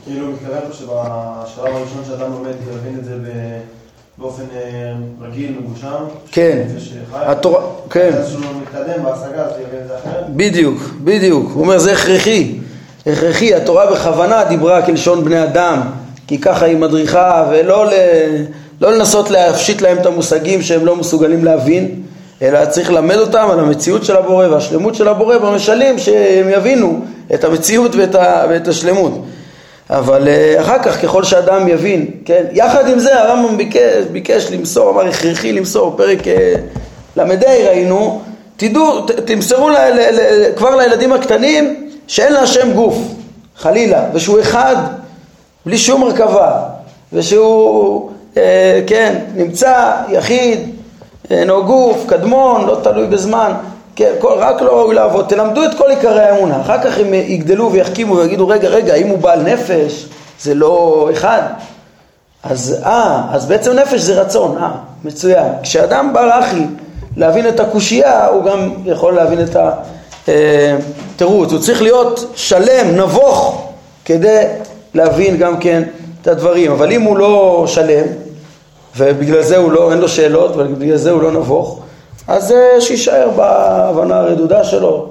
כאילו 0.04 0.26
מתכוון 0.26 0.60
פה 0.68 0.72
שבשלב 0.72 1.76
הראשון 1.76 2.02
שאדם 2.06 2.32
לומד 2.32 2.54
יבין 2.74 2.98
את 2.98 3.04
זה 3.04 3.14
ב... 3.14 3.28
באופן 4.18 4.42
אה, 4.54 4.92
רגיל, 5.22 5.52
מגושם? 5.60 6.04
כן. 6.32 6.62
התורה, 7.12 7.60
כן. 7.90 8.10
אז 8.12 8.28
שהוא 8.28 8.40
מתקדם 8.62 9.02
בהשגה, 9.04 9.42
אז 9.42 9.52
יבין 9.52 9.80
את 9.82 9.88
זה 9.88 9.94
אחרת? 9.94 10.24
בדיוק, 10.30 10.78
בדיוק. 11.04 11.50
הוא 11.54 11.62
אומר, 11.62 11.78
זה 11.78 11.92
הכרחי. 11.92 12.58
הכרחי, 13.06 13.54
התורה 13.54 13.92
בכוונה 13.92 14.44
דיברה 14.44 14.86
כלשון 14.86 15.24
בני 15.24 15.42
אדם, 15.42 15.80
כי 16.26 16.38
ככה 16.38 16.66
היא 16.66 16.76
מדריכה, 16.76 17.46
ולא 17.50 17.86
ל... 17.86 17.90
לא 18.80 18.92
לנסות 18.92 19.30
להפשיט 19.30 19.80
להם 19.82 19.98
את 19.98 20.06
המושגים 20.06 20.62
שהם 20.62 20.86
לא 20.86 20.96
מסוגלים 20.96 21.44
להבין, 21.44 22.02
אלא 22.42 22.64
צריך 22.64 22.90
ללמד 22.90 23.16
אותם 23.16 23.48
על 23.50 23.60
המציאות 23.60 24.04
של 24.04 24.16
הבורא 24.16 24.46
והשלמות 24.46 24.94
של 24.94 25.08
הבורא 25.08 25.38
במשלים, 25.38 25.98
שהם 25.98 26.48
יבינו 26.48 27.00
את 27.34 27.44
המציאות 27.44 27.94
ואת, 27.94 28.14
ה... 28.14 28.44
ואת 28.48 28.68
השלמות. 28.68 29.24
אבל 29.90 30.28
אה, 30.28 30.60
אחר 30.60 30.82
כך 30.82 31.02
ככל 31.02 31.24
שאדם 31.24 31.68
יבין, 31.68 32.10
כן, 32.24 32.44
יחד 32.52 32.88
עם 32.88 32.98
זה 32.98 33.22
הרמב"ם 33.22 33.56
ביקש, 33.56 34.04
ביקש 34.12 34.50
למסור, 34.50 34.90
אמר 34.90 35.08
הכרחי 35.08 35.52
למסור, 35.52 35.94
פרק 35.96 36.28
אה, 36.28 36.54
ל"ה 37.16 37.24
ראינו, 37.68 38.22
תדעו, 38.56 39.00
תמסרו 39.00 39.68
ל, 39.68 39.72
ל, 39.72 40.00
ל, 40.12 40.52
כבר 40.56 40.76
לילדים 40.76 41.12
הקטנים 41.12 41.88
שאין 42.06 42.32
להשם 42.32 42.72
גוף, 42.72 42.98
חלילה, 43.56 44.04
ושהוא 44.14 44.40
אחד 44.40 44.76
בלי 45.66 45.78
שום 45.78 46.02
הרכבה, 46.02 46.62
ושהוא, 47.12 48.10
אה, 48.36 48.80
כן, 48.86 49.18
נמצא 49.34 49.92
יחיד, 50.08 50.58
אינו 51.30 51.64
גוף, 51.64 52.04
קדמון, 52.06 52.66
לא 52.66 52.80
תלוי 52.82 53.06
בזמן, 53.06 53.52
כן, 53.96 54.12
רק 54.22 54.62
לא 54.62 54.78
ראוי 54.80 54.94
לעבוד, 54.94 55.26
תלמדו 55.28 55.64
את 55.64 55.70
כל 55.78 55.90
עיקרי 55.90 56.20
האמונה, 56.20 56.60
אחר 56.60 56.82
כך 56.82 56.98
הם 56.98 57.14
יגדלו 57.14 57.72
ויחכימו 57.72 58.16
ויגידו 58.16 58.48
רגע 58.48 58.68
רגע 58.68 58.94
אם 58.94 59.06
הוא 59.06 59.18
בעל 59.18 59.42
נפש 59.42 60.06
זה 60.40 60.54
לא 60.54 61.08
אחד. 61.12 61.42
אז 62.42 62.80
אה, 62.84 63.22
אז 63.30 63.46
בעצם 63.46 63.72
נפש 63.72 64.00
זה 64.00 64.20
רצון, 64.20 64.58
אה, 64.58 64.70
מצוין, 65.04 65.46
כשאדם 65.62 66.12
בא 66.12 66.40
אחי 66.40 66.64
להבין 67.16 67.48
את 67.48 67.60
הקושייה 67.60 68.26
הוא 68.26 68.44
גם 68.44 68.70
יכול 68.84 69.14
להבין 69.14 69.38
את 69.40 69.56
התירוץ, 70.28 71.52
הוא 71.52 71.60
צריך 71.60 71.82
להיות 71.82 72.32
שלם, 72.34 72.96
נבוך 72.96 73.68
כדי 74.04 74.42
להבין 74.94 75.36
גם 75.36 75.58
כן 75.58 75.82
את 76.22 76.26
הדברים, 76.26 76.72
אבל 76.72 76.92
אם 76.92 77.02
הוא 77.02 77.16
לא 77.16 77.64
שלם 77.66 78.06
ובגלל 78.96 79.42
זה 79.42 79.56
הוא 79.56 79.72
לא, 79.72 79.90
אין 79.90 79.98
לו 79.98 80.08
שאלות 80.08 80.56
ובגלל 80.56 80.96
זה 80.96 81.10
הוא 81.10 81.22
לא 81.22 81.32
נבוך 81.32 81.80
אז 82.28 82.52
אה, 82.52 82.80
שיישאר 82.80 83.30
בהבנה 83.36 84.16
הרדודה 84.16 84.64
שלו, 84.64 85.08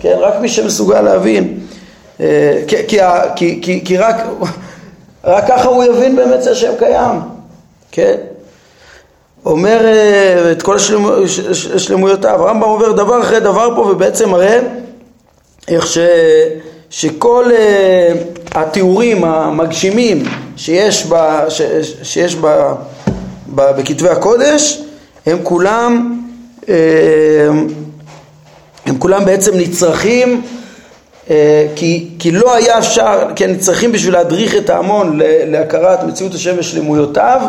כן? 0.00 0.16
רק 0.20 0.34
מי 0.40 0.48
שמסוגל 0.48 1.00
להבין, 1.00 1.58
אה, 2.20 2.62
כי, 2.68 2.76
כי, 2.88 3.60
כי, 3.62 3.82
כי, 3.84 3.96
רק, 3.96 4.16
רק 5.24 5.48
ככה 5.48 5.68
הוא 5.68 5.84
יבין 5.84 6.16
באמת 6.16 6.42
שהשם 6.42 6.72
קיים, 6.78 7.20
כן? 7.92 8.14
אומר 9.46 9.86
אה, 9.86 10.52
את 10.52 10.62
כל 10.62 10.78
שלמויותיו, 11.78 12.42
הרמב"ם 12.42 12.68
עובר 12.68 12.92
דבר 12.92 13.20
אחרי 13.20 13.40
דבר 13.40 13.76
פה 13.76 13.80
ובעצם 13.80 14.30
מראה 14.30 14.60
איך 15.68 15.86
ש, 15.86 15.98
שכל 16.90 17.44
התיאורים 18.54 19.24
המגשימים 19.24 20.22
שיש, 20.56 21.06
ב, 21.06 21.14
ש, 21.48 21.62
שיש 22.02 22.36
ב, 22.36 22.72
ב, 23.54 23.70
בכתבי 23.78 24.08
הקודש 24.08 24.82
הם 25.26 25.38
כולם 25.42 26.23
הם 28.86 28.98
כולם 28.98 29.24
בעצם 29.24 29.52
נצרכים 29.54 30.42
אה, 31.30 31.66
כי, 31.76 32.08
כי 32.18 32.30
לא 32.30 32.54
היה 32.54 32.78
אפשר, 32.78 33.18
כן, 33.36 33.50
נצרכים 33.50 33.92
בשביל 33.92 34.14
להדריך 34.14 34.56
את 34.56 34.70
ההמון 34.70 35.18
להכרת 35.46 36.02
מציאות 36.04 36.34
השם 36.34 36.54
ושלמויותיו 36.58 37.40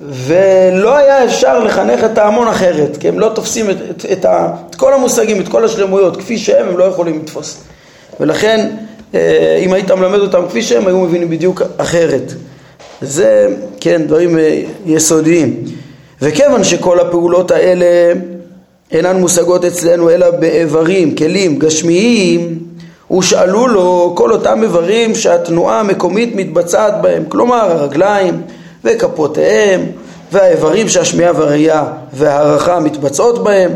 ולא 0.00 0.96
היה 0.96 1.24
אפשר 1.24 1.64
לחנך 1.64 2.04
את 2.04 2.18
ההמון 2.18 2.48
אחרת, 2.48 2.96
כי 2.96 3.08
הם 3.08 3.20
לא 3.20 3.30
תופסים 3.34 3.70
את, 3.70 3.76
את, 3.90 4.06
את, 4.12 4.24
ה, 4.24 4.48
את 4.70 4.74
כל 4.74 4.94
המושגים, 4.94 5.40
את 5.40 5.48
כל 5.48 5.64
השלמויות 5.64 6.16
כפי 6.16 6.38
שהם, 6.38 6.68
הם 6.68 6.78
לא 6.78 6.84
יכולים 6.84 7.18
לתפוס. 7.18 7.60
ולכן 8.20 8.68
אה, 9.14 9.60
אם 9.64 9.72
היית 9.72 9.90
מלמד 9.90 10.18
אותם 10.18 10.42
כפי 10.48 10.62
שהם, 10.62 10.86
היו 10.86 11.00
מבינים 11.00 11.30
בדיוק 11.30 11.62
אחרת. 11.76 12.32
זה, 13.00 13.48
כן, 13.80 14.02
דברים 14.06 14.38
אה, 14.38 14.62
יסודיים. 14.86 15.64
וכיוון 16.22 16.64
שכל 16.64 17.00
הפעולות 17.00 17.50
האלה 17.50 17.86
אינן 18.92 19.16
מושגות 19.16 19.64
אצלנו 19.64 20.10
אלא 20.10 20.30
באיברים, 20.30 21.14
כלים 21.14 21.58
גשמיים, 21.58 22.58
ושאלו 23.18 23.66
לו 23.66 24.12
כל 24.16 24.32
אותם 24.32 24.62
איברים 24.62 25.14
שהתנועה 25.14 25.80
המקומית 25.80 26.34
מתבצעת 26.34 26.94
בהם, 27.02 27.24
כלומר 27.28 27.70
הרגליים 27.70 28.42
וכפותיהם 28.84 29.80
והאיברים 30.32 30.88
שהשמיעה 30.88 31.32
והראייה 31.36 31.84
וההערכה 32.12 32.80
מתבצעות 32.80 33.44
בהם, 33.44 33.70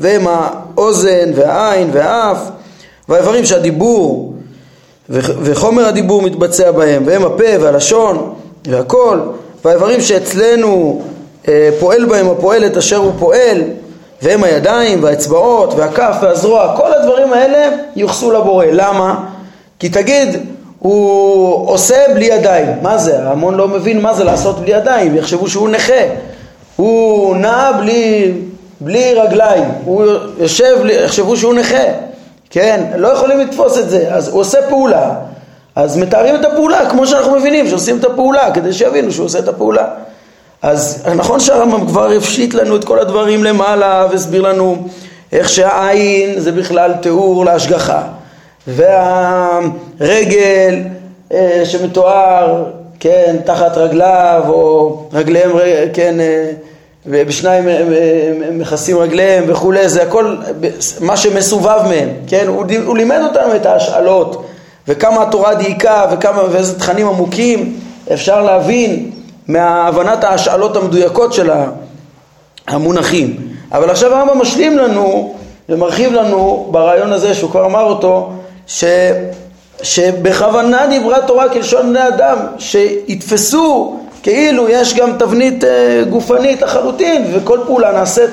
והם 0.00 0.26
האוזן 0.26 1.30
והעין 1.34 1.90
והאף, 1.92 2.38
והאיברים 3.08 3.44
שהדיבור 3.44 4.34
וחומר 5.10 5.86
הדיבור 5.86 6.22
מתבצע 6.22 6.70
בהם, 6.70 7.02
והם 7.06 7.24
הפה 7.24 7.44
והלשון 7.60 8.34
והכל, 8.68 9.18
והאיברים 9.64 10.00
שאצלנו 10.00 11.02
אה, 11.48 11.70
פועל 11.80 12.04
בהם 12.04 12.28
הפועל 12.28 12.66
את 12.66 12.76
אשר 12.76 12.96
הוא 12.96 13.12
פועל, 13.18 13.62
והם 14.22 14.44
הידיים 14.44 15.02
והאצבעות 15.04 15.74
והכף 15.74 16.16
והזרוע, 16.22 16.74
כל 16.76 16.92
הדברים 16.94 17.32
האלה 17.32 17.76
יוחסו 17.96 18.32
לבורא. 18.32 18.64
למה? 18.72 19.24
כי 19.78 19.88
תגיד, 19.88 20.28
הוא 20.78 21.68
עושה 21.70 21.96
בלי 22.14 22.24
ידיים. 22.24 22.66
מה 22.82 22.98
זה? 22.98 23.22
ההמון 23.22 23.54
לא 23.54 23.68
מבין 23.68 24.00
מה 24.00 24.14
זה 24.14 24.24
לעשות 24.24 24.58
בלי 24.58 24.72
ידיים, 24.72 25.16
יחשבו 25.16 25.48
שהוא 25.48 25.68
נכה. 25.68 26.02
הוא 26.76 27.36
נע 27.36 27.72
בלי, 27.72 28.32
בלי 28.80 29.14
רגליים, 29.14 29.64
הוא 29.84 30.04
יושב, 30.38 30.78
יחשבו 31.04 31.36
שהוא 31.36 31.54
נכה. 31.54 31.84
כן, 32.50 32.84
לא 32.96 33.08
יכולים 33.08 33.40
לתפוס 33.40 33.78
את 33.78 33.90
זה. 33.90 34.06
אז 34.10 34.28
הוא 34.28 34.40
עושה 34.40 34.58
פעולה, 34.68 35.14
אז 35.76 35.96
מתארים 35.96 36.34
את 36.34 36.44
הפעולה 36.44 36.90
כמו 36.90 37.06
שאנחנו 37.06 37.36
מבינים 37.36 37.68
שעושים 37.68 37.98
את 37.98 38.04
הפעולה, 38.04 38.50
כדי 38.54 38.72
שיבינו 38.72 39.12
שהוא 39.12 39.26
עושה 39.26 39.38
את 39.38 39.48
הפעולה. 39.48 39.86
אז 40.62 41.04
נכון 41.16 41.40
שהרמב"ם 41.40 41.86
כבר 41.86 42.10
הפשיט 42.10 42.54
לנו 42.54 42.76
את 42.76 42.84
כל 42.84 42.98
הדברים 42.98 43.44
למעלה 43.44 44.06
והסביר 44.10 44.42
לנו 44.42 44.88
איך 45.32 45.48
שהעין 45.48 46.40
זה 46.40 46.52
בכלל 46.52 46.92
תיאור 47.02 47.44
להשגחה. 47.44 48.02
והרגל 48.66 49.70
אה, 51.32 51.62
שמתואר, 51.64 52.64
כן, 53.00 53.36
תחת 53.44 53.76
רגליו 53.76 54.42
או 54.48 54.96
רגליהם, 55.12 55.50
כן, 55.92 56.20
אה, 56.20 56.50
ובשניים 57.06 57.64
מכסים 58.52 58.98
רגליהם 58.98 59.44
וכולי, 59.46 59.88
זה 59.88 60.02
הכל 60.02 60.36
מה 61.00 61.16
שמסובב 61.16 61.80
מהם, 61.88 62.08
כן, 62.26 62.46
הוא, 62.46 62.64
הוא 62.86 62.96
לימד 62.96 63.20
אותנו 63.22 63.56
את 63.56 63.66
ההשאלות 63.66 64.46
וכמה 64.88 65.22
התורה 65.22 65.54
דייקה 65.54 66.06
וכמה, 66.12 66.42
ואיזה 66.50 66.78
תכנים 66.78 67.08
עמוקים. 67.08 67.76
אפשר 68.12 68.42
להבין 68.42 69.10
מהבנת 69.48 70.24
ההשאלות 70.24 70.76
המדויקות 70.76 71.32
של 71.32 71.50
המונחים. 72.66 73.36
אבל 73.72 73.90
עכשיו 73.90 74.14
הרמב"ם 74.14 74.40
משלים 74.40 74.78
לנו 74.78 75.34
ומרחיב 75.68 76.12
לנו 76.12 76.68
ברעיון 76.70 77.12
הזה 77.12 77.34
שהוא 77.34 77.50
כבר 77.50 77.66
אמר 77.66 77.82
אותו, 77.82 78.30
ש, 78.66 78.84
שבכוונה 79.82 80.86
דיברה 80.86 81.20
תורה 81.26 81.48
כלשון 81.48 81.90
בני 81.90 82.08
אדם, 82.08 82.36
שיתפסו 82.58 83.96
כאילו 84.22 84.68
יש 84.68 84.94
גם 84.94 85.12
תבנית 85.18 85.64
אה, 85.64 86.02
גופנית 86.10 86.62
לחלוטין 86.62 87.24
וכל 87.32 87.58
פעולה 87.66 87.92
נעשית 87.92 88.30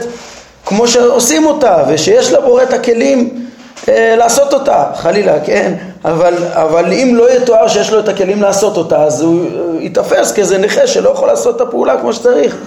כמו 0.66 0.88
שעושים 0.88 1.46
אותה 1.46 1.84
ושיש 1.90 2.32
לבורא 2.32 2.64
את 2.64 2.74
הכלים 2.74 3.45
לעשות 3.94 4.54
אותה, 4.54 4.86
חלילה, 4.96 5.40
כן? 5.40 5.74
אבל, 6.06 6.34
אבל 6.52 6.94
אם 6.94 7.16
לא 7.16 7.32
יתואר 7.32 7.68
שיש 7.68 7.92
לו 7.92 8.00
את 8.00 8.08
הכלים 8.08 8.42
לעשות 8.42 8.78
אותה 8.78 9.04
אז 9.04 9.22
הוא 9.22 9.46
ייתפס 9.80 10.32
כאיזה 10.32 10.58
נכה 10.58 10.88
שלא 10.88 11.10
יכול 11.10 11.28
לעשות 11.28 11.56
את 11.56 11.62
הפעולה 11.62 11.98
כמו 11.98 12.14
שצריך. 12.14 12.58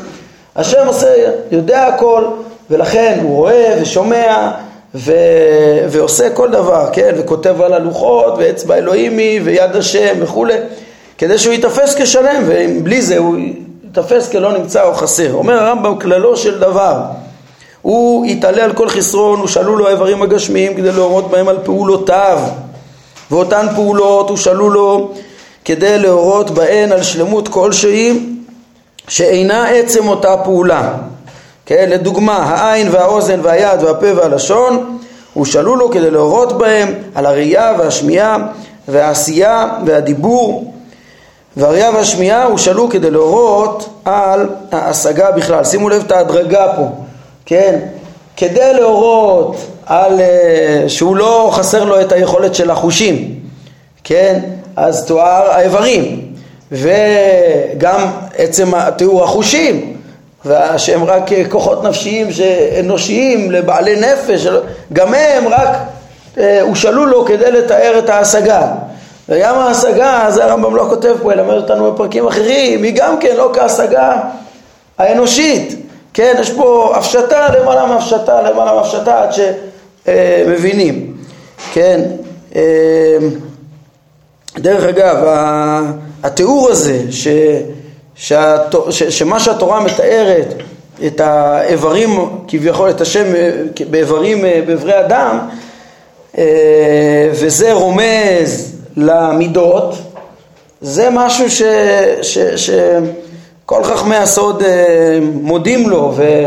השם 0.57 0.87
עושה, 0.87 1.15
יודע 1.51 1.87
הכל 1.87 2.25
ולכן 2.71 3.19
הוא 3.23 3.37
רואה 3.37 3.75
ושומע 3.81 4.51
ו... 4.95 5.13
ועושה 5.89 6.31
כל 6.31 6.51
דבר, 6.51 6.89
כן? 6.93 7.15
וכותב 7.17 7.63
על 7.63 7.73
הלוחות 7.73 8.35
ואצבע 8.39 8.75
אלוהימי 8.77 9.41
ויד 9.45 9.77
השם 9.77 10.15
וכולי 10.21 10.55
כדי 11.19 11.39
שהוא 11.39 11.53
ייתפס 11.53 11.95
כשלם 11.95 12.43
ובלי 12.47 13.03
זה 13.03 13.19
הוא 13.19 13.37
ייתפס 13.85 14.29
כלא 14.29 14.53
נמצא 14.53 14.85
או 14.85 14.95
חסר. 14.95 15.33
אומר 15.33 15.63
הרמב"ם 15.63 15.99
כללו 15.99 16.37
של 16.37 16.59
דבר 16.59 16.95
הוא 17.89 18.27
יתעלה 18.27 18.65
על 18.65 18.73
כל 18.73 18.89
חסרון, 18.89 19.41
ושאלו 19.41 19.77
לו 19.77 19.89
האיברים 19.89 20.23
הגשמיים 20.23 20.75
כדי 20.75 20.93
להורות 20.93 21.31
בהם 21.31 21.49
על 21.49 21.59
פעולותיו 21.65 22.39
ואותן 23.31 23.67
פעולות 23.75 24.31
הושאלו 24.31 24.71
לו 24.71 25.11
כדי 25.65 25.99
להורות 25.99 26.51
בהן 26.51 26.93
על 26.93 27.03
שלמות 27.03 27.49
כלשהי 27.49 28.27
שאינה 29.09 29.69
עצם 29.69 30.09
אותה 30.09 30.37
פעולה. 30.45 30.95
כן, 31.67 31.89
לדוגמה, 31.91 32.37
העין 32.37 32.89
והאוזן 32.91 33.41
והיד 33.43 33.83
והפה 33.83 34.07
והלשון 34.17 34.99
הושאלו 35.35 35.77
לו 35.77 35.91
כדי 35.91 36.11
להורות 36.11 36.59
בהם 36.59 36.95
על 37.15 37.27
הראייה 37.27 37.75
והשמיעה 37.79 38.37
והעשייה 38.89 39.69
והדיבור 39.87 40.75
והראייה 41.57 41.91
והשמיעה 41.91 42.45
הושאלו 42.45 42.89
כדי 42.89 43.11
להורות 43.11 43.89
על 44.05 44.49
ההשגה 44.73 45.31
בכלל. 45.31 45.65
שימו 45.65 45.89
לב 45.89 46.03
את 46.07 46.13
ההדרגה 46.13 46.67
פה, 46.77 47.08
כן? 47.49 47.79
כדי 48.37 48.73
להורות 48.75 49.57
על 49.87 50.21
אה, 50.21 50.85
שהוא 50.89 51.17
לא 51.17 51.51
חסר 51.53 51.85
לו 51.85 52.01
את 52.01 52.13
היכולת 52.13 52.55
של 52.55 52.71
החושים, 52.71 53.35
כן? 54.05 54.41
אז 54.77 55.07
תואר 55.07 55.51
האיברים 55.51 56.33
וגם 56.73 58.11
עצם 58.37 58.73
תיאור 58.97 59.25
החושים 59.25 59.97
שהם 60.77 61.05
רק 61.05 61.31
כוחות 61.49 61.85
נפשיים 61.85 62.29
אנושיים 62.81 63.51
לבעלי 63.51 64.01
נפש, 64.01 64.47
גם 64.93 65.15
הם 65.15 65.49
רק 65.49 65.69
אה, 66.39 66.63
הושאלו 66.63 67.07
לו 67.07 67.25
כדי 67.25 67.51
לתאר 67.53 67.99
את 67.99 68.09
ההשגה. 68.09 68.73
וגם 69.29 69.59
ההשגה, 69.59 70.27
זה 70.29 70.45
הרמב"ם 70.45 70.77
לא 70.77 70.87
כותב 70.89 71.15
פה, 71.23 71.33
אומר 71.33 71.61
אותנו 71.61 71.93
בפרקים 71.93 72.27
אחרים, 72.27 72.83
היא 72.83 72.93
גם 72.97 73.19
כן 73.19 73.37
לא 73.37 73.51
כהשגה 73.55 74.13
האנושית. 74.99 75.88
כן, 76.19 76.37
יש 76.41 76.51
פה 76.51 76.93
הפשטה 76.97 77.49
למעלה 77.49 77.87
מהפשטה, 77.87 78.43
למעלה 78.43 78.75
מהפשטה 78.75 79.23
עד 79.23 79.31
שמבינים. 80.07 81.17
כן, 81.73 82.01
אה, 82.57 83.19
דרך 84.57 84.85
אגב, 84.85 85.17
התיאור 86.23 86.69
הזה, 86.71 86.99
ש, 87.11 87.29
ש, 88.15 88.33
שמה 88.91 89.41
שהתורה 89.41 89.81
מתארת, 89.81 90.55
את 91.07 91.21
האיברים, 91.21 92.11
כביכול 92.49 92.91
את 92.91 93.01
השם 93.01 93.25
באיברים, 93.91 94.43
באיברי 94.67 95.01
אדם, 95.01 95.39
אה, 96.39 97.31
וזה 97.33 97.73
רומז 97.73 98.77
למידות, 98.97 99.95
זה 100.81 101.09
משהו 101.13 101.51
ש... 101.51 101.63
ש, 102.23 102.39
ש 102.39 102.71
כל 103.69 103.85
חכמי 103.85 104.17
הסוד 104.17 104.63
אה, 104.63 105.19
מודים 105.23 105.89
לו 105.89 106.13
ו, 106.17 106.45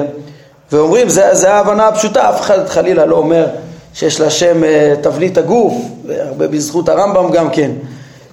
ואומרים, 0.71 1.09
זה, 1.09 1.35
זה 1.35 1.53
ההבנה 1.53 1.87
הפשוטה, 1.87 2.29
אף 2.29 2.41
אחד 2.41 2.67
חלילה 2.67 3.05
לא 3.05 3.15
אומר 3.15 3.47
שיש 3.93 4.19
להשם 4.19 4.63
אה, 4.63 4.93
תבנית 5.01 5.37
הגוף, 5.37 5.73
והרבה 6.05 6.47
בזכות 6.47 6.89
הרמב"ם 6.89 7.31
גם 7.31 7.49
כן, 7.49 7.71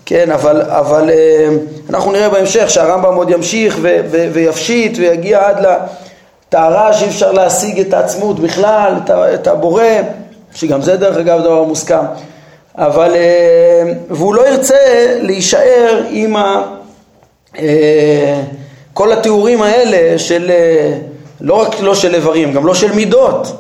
כן, 0.07 0.31
אבל, 0.31 0.63
אבל 0.63 1.11
אה, 1.11 1.49
אנחנו 1.91 2.13
נראה 2.13 2.29
בהמשך 2.29 2.71
שהרמב"ם 2.71 3.15
עוד 3.15 3.31
ימשיך 3.31 3.79
ו, 3.83 3.97
ו, 4.11 4.29
ויפשיט 4.33 4.99
ויגיע 4.99 5.47
עד 5.49 5.67
לטהרה 5.67 6.93
שאי 6.93 7.09
אפשר 7.09 7.33
להשיג 7.33 7.81
את 7.81 7.95
העצמות 7.95 8.41
בכלל, 8.41 8.95
את, 9.05 9.11
את 9.11 9.47
הבורא, 9.47 9.85
שגם 10.55 10.83
זה 10.83 10.97
דרך 10.97 11.17
אגב 11.17 11.41
דבר 11.41 11.63
מוסכם, 11.63 12.05
אבל, 12.75 13.15
והוא 14.11 14.35
לא 14.35 14.49
ירצה 14.49 14.77
להישאר 15.21 16.03
עם 16.11 16.37
ה... 16.37 16.63
כל 18.99 19.13
התיאורים 19.13 19.63
האלה 19.63 20.19
של, 20.19 20.51
אה, 20.51 20.99
לא 21.41 21.55
רק 21.55 21.81
לא 21.81 21.95
של 21.95 22.15
איברים, 22.15 22.53
גם 22.53 22.67
לא 22.67 22.75
של 22.75 22.93
מידות, 22.93 23.53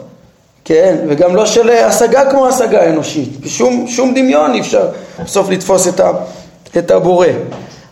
כן, 0.64 0.96
וגם 1.08 1.36
לא 1.36 1.46
של 1.46 1.70
אה, 1.70 1.86
השגה 1.86 2.30
כמו 2.30 2.46
השגה 2.46 2.88
אנושית, 2.88 3.40
בשום 3.40 3.86
שום 3.88 4.14
דמיון 4.14 4.54
אי 4.54 4.60
אפשר 4.60 4.88
בסוף 5.24 5.50
לתפוס 5.50 5.88
את, 5.88 6.00
ה, 6.00 6.10
את 6.78 6.90
הבורא. 6.90 7.26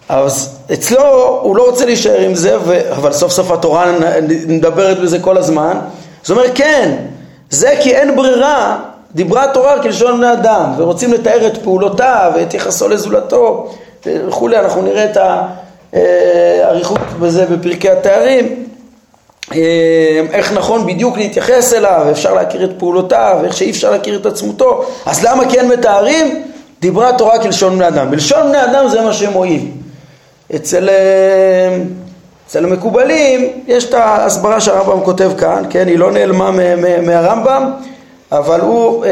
אז 0.09 0.59
אצלו 0.72 1.40
הוא 1.42 1.56
לא 1.56 1.66
רוצה 1.66 1.85
להישאר 1.85 2.20
עם 2.20 2.35
זה, 2.35 2.56
ו... 2.64 2.92
אבל 2.92 3.12
סוף 3.12 3.32
סוף 3.32 3.50
התורה 3.50 3.92
מדברת 4.48 5.00
בזה 5.00 5.18
כל 5.18 5.37
הזמן. 5.37 5.78
זאת 6.22 6.30
אומרת, 6.30 6.50
כן, 6.54 6.96
זה 7.50 7.74
כי 7.82 7.94
אין 7.94 8.16
ברירה, 8.16 8.78
דיברה 9.14 9.44
התורה 9.44 9.82
כלשון 9.82 10.18
בני 10.18 10.32
אדם, 10.32 10.72
ורוצים 10.76 11.12
לתאר 11.12 11.46
את 11.46 11.62
פעולותיו 11.62 12.32
ואת 12.37 12.54
יחסו 12.54 12.88
לזולתו 12.88 13.72
וכולי, 14.06 14.59
אנחנו 14.59 14.82
נראה 14.82 15.04
את 15.04 15.16
ה... 15.16 15.46
אה, 15.94 16.68
אריכות 16.68 17.01
בזה 17.20 17.46
בפרקי 17.46 17.90
התארים, 17.90 18.66
אה, 19.55 20.22
איך 20.33 20.53
נכון 20.53 20.87
בדיוק 20.87 21.16
להתייחס 21.16 21.75
אליו, 21.75 22.07
אפשר 22.11 22.35
להכיר 22.35 22.64
את 22.64 22.70
פעולותיו, 22.79 23.38
איך 23.44 23.57
שאי 23.57 23.70
אפשר 23.70 23.90
להכיר 23.90 24.18
את 24.20 24.27
עצמותו, 24.27 24.85
אז 25.07 25.25
למה 25.25 25.51
כן 25.51 25.68
מתארים? 25.68 26.42
דיברה 26.81 27.09
התורה 27.09 27.38
כלשון 27.38 27.77
בני 27.77 27.88
אדם. 27.88 28.11
בלשון 28.11 28.49
בני 28.49 28.64
אדם 28.64 28.88
זה 28.88 29.01
מה 29.01 29.12
שמועיל. 29.12 29.68
אצל, 30.57 30.88
אה, 30.88 31.79
אצל 32.46 32.64
המקובלים 32.64 33.51
יש 33.66 33.85
את 33.85 33.94
ההסברה 33.94 34.61
שהרמב"ם 34.61 35.05
כותב 35.05 35.31
כאן, 35.38 35.64
כן, 35.70 35.88
היא 35.88 35.99
לא 35.99 36.12
נעלמה 36.12 36.51
מהרמב"ם, 37.03 37.70
אבל 38.33 38.61
הוא 38.61 39.05
אה, 39.05 39.11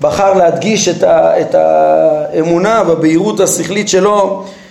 בחר 0.00 0.34
להדגיש 0.34 0.88
את, 0.88 1.02
ה, 1.02 1.40
את 1.40 1.54
האמונה 1.54 2.84
בבהירות 2.84 3.40
השכלית 3.40 3.88
שלו 3.88 4.44
אה, 4.44 4.63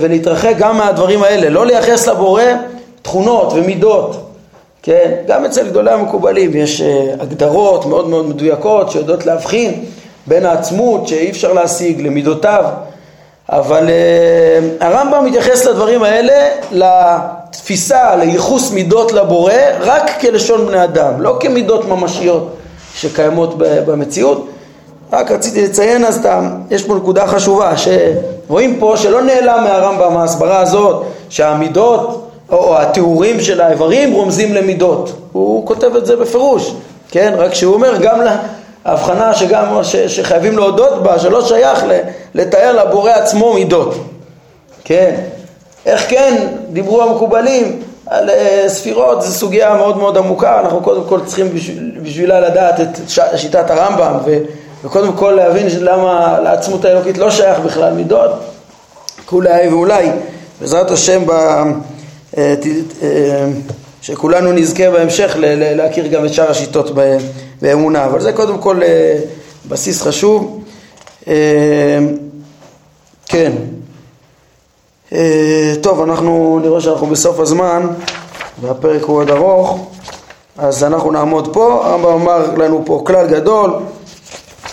ולהתרחק 0.00 0.54
גם 0.58 0.76
מהדברים 0.76 1.22
האלה, 1.22 1.48
לא 1.48 1.66
לייחס 1.66 2.08
לבורא 2.08 2.42
תכונות 3.02 3.52
ומידות, 3.52 4.28
כן? 4.82 5.12
גם 5.26 5.44
אצל 5.44 5.68
גדולי 5.68 5.90
המקובלים 5.90 6.50
יש 6.54 6.80
אה, 6.80 7.14
הגדרות 7.20 7.86
מאוד 7.86 8.08
מאוד 8.08 8.28
מדויקות 8.28 8.90
שיודעות 8.90 9.26
להבחין 9.26 9.84
בין 10.26 10.46
העצמות 10.46 11.08
שאי 11.08 11.30
אפשר 11.30 11.52
להשיג 11.52 12.00
למידותיו, 12.00 12.64
אבל 13.48 13.86
uh, 13.86 14.84
הרמב"ם 14.84 15.24
מתייחס 15.24 15.66
לדברים 15.66 16.02
האלה 16.02 16.48
לתפיסה, 16.72 18.16
לייחוס 18.16 18.70
מידות 18.70 19.12
לבורא 19.12 19.54
רק 19.80 20.10
כלשון 20.20 20.66
בני 20.66 20.84
אדם, 20.84 21.20
לא 21.20 21.36
כמידות 21.40 21.88
ממשיות 21.88 22.56
שקיימות 22.94 23.54
במציאות. 23.58 24.48
רק 25.12 25.30
רציתי 25.30 25.64
לציין 25.64 26.04
אז, 26.04 26.20
יש 26.70 26.82
פה 26.82 26.94
נקודה 26.94 27.26
חשובה, 27.26 27.72
רואים 28.48 28.76
פה 28.80 28.94
שלא 28.96 29.22
נעלם 29.22 29.64
מהרמב"ם 29.64 30.16
ההסברה 30.16 30.60
הזאת 30.60 31.04
שהמידות 31.28 32.30
או 32.52 32.78
התיאורים 32.78 33.40
של 33.40 33.60
האיברים 33.60 34.12
רומזים 34.12 34.54
למידות. 34.54 35.12
הוא 35.32 35.66
כותב 35.66 35.96
את 35.96 36.06
זה 36.06 36.16
בפירוש, 36.16 36.74
כן? 37.10 37.34
רק 37.36 37.54
שהוא 37.54 37.74
אומר 37.74 37.96
גם 37.96 38.20
להבחנה 38.84 39.34
שגם 39.34 39.84
ש, 39.84 39.96
שחייבים 39.96 40.58
להודות 40.58 41.02
בה, 41.02 41.18
שלא 41.18 41.46
שייך 41.46 41.84
לתאר 42.34 42.84
לבורא 42.84 43.10
עצמו 43.10 43.52
מידות, 43.54 43.94
כן? 44.84 45.14
איך 45.86 46.10
כן 46.10 46.46
דיברו 46.70 47.02
המקובלים 47.02 47.82
על 48.06 48.30
אה, 48.30 48.64
ספירות, 48.68 49.22
זו 49.22 49.32
סוגיה 49.32 49.74
מאוד 49.74 49.96
מאוד 49.96 50.16
עמוקה, 50.18 50.60
אנחנו 50.60 50.80
קודם 50.80 51.02
כל 51.08 51.20
צריכים 51.26 51.48
בשבילה 52.02 52.40
לדעת 52.40 52.80
את 52.80 53.10
שיטת 53.36 53.70
הרמב"ם 53.70 54.16
ו... 54.24 54.38
וקודם 54.84 55.12
כל 55.16 55.30
להבין 55.30 55.66
למה 55.80 56.40
לעצמות 56.40 56.84
האלוקית 56.84 57.18
לא 57.18 57.30
שייך 57.30 57.58
בכלל 57.58 57.92
מידות, 57.92 58.30
כולי 59.24 59.68
ואולי, 59.68 60.08
בעזרת 60.60 60.90
השם, 60.90 61.30
אה, 61.30 61.64
אה, 63.02 63.46
שכולנו 64.02 64.52
נזכה 64.52 64.90
בהמשך 64.90 65.36
להכיר 65.36 66.06
גם 66.06 66.24
את 66.24 66.32
שאר 66.32 66.50
השיטות 66.50 66.90
באמונה, 67.62 68.04
אבל 68.04 68.20
זה 68.20 68.32
קודם 68.32 68.58
כל 68.58 68.82
אה, 68.82 69.18
בסיס 69.68 70.02
חשוב. 70.02 70.64
כן. 73.26 73.52
טוב, 75.80 76.02
אנחנו 76.02 76.60
נראה 76.62 76.80
שאנחנו 76.80 77.06
בסוף 77.06 77.40
הזמן 77.40 77.86
והפרק 78.60 79.02
הוא 79.02 79.16
עוד 79.16 79.30
ארוך, 79.30 79.86
אז 80.58 80.84
אנחנו 80.84 81.10
נעמוד 81.10 81.52
פה. 81.52 81.82
הרמב"ם 81.84 82.12
אמר 82.12 82.54
לנו 82.56 82.82
פה 82.86 83.02
כלל 83.06 83.26
גדול, 83.26 83.70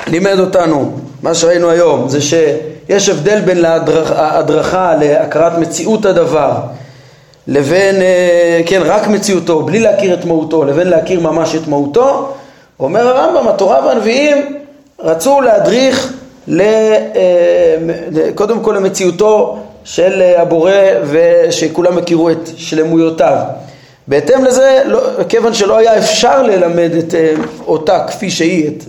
לימד 0.07 0.39
אותנו, 0.39 0.91
מה 1.23 1.33
שראינו 1.33 1.69
היום, 1.69 2.09
זה 2.09 2.21
שיש 2.21 3.09
הבדל 3.09 3.41
בין 3.41 3.65
ההדרכה 4.15 4.95
להכרת 4.95 5.57
מציאות 5.57 6.05
הדבר 6.05 6.51
לבין, 7.47 7.95
אה, 8.01 8.61
כן, 8.65 8.81
רק 8.85 9.07
מציאותו, 9.07 9.61
בלי 9.63 9.79
להכיר 9.79 10.13
את 10.13 10.25
מהותו, 10.25 10.63
לבין 10.63 10.87
להכיר 10.87 11.19
ממש 11.19 11.55
את 11.55 11.67
מהותו, 11.67 12.33
אומר 12.79 13.07
הרמב"ם, 13.07 13.47
התורה 13.47 13.85
והנביאים 13.85 14.57
רצו 14.99 15.41
להדריך 15.41 16.13
אה, 16.59 17.75
קודם 18.35 18.59
כל 18.59 18.71
למציאותו 18.77 19.59
של 19.83 20.21
הבורא 20.37 20.71
ושכולם 21.03 21.97
יכירו 21.97 22.29
את 22.29 22.49
שלמויותיו. 22.57 23.37
בהתאם 24.09 24.43
לזה, 24.43 24.81
לא, 24.85 25.01
כיוון 25.29 25.53
שלא 25.53 25.77
היה 25.77 25.97
אפשר 25.97 26.43
ללמד 26.43 26.91
את 26.99 27.15
אה, 27.15 27.33
אותה 27.67 28.05
כפי 28.07 28.29
שהיא, 28.29 28.67
את, 28.67 28.83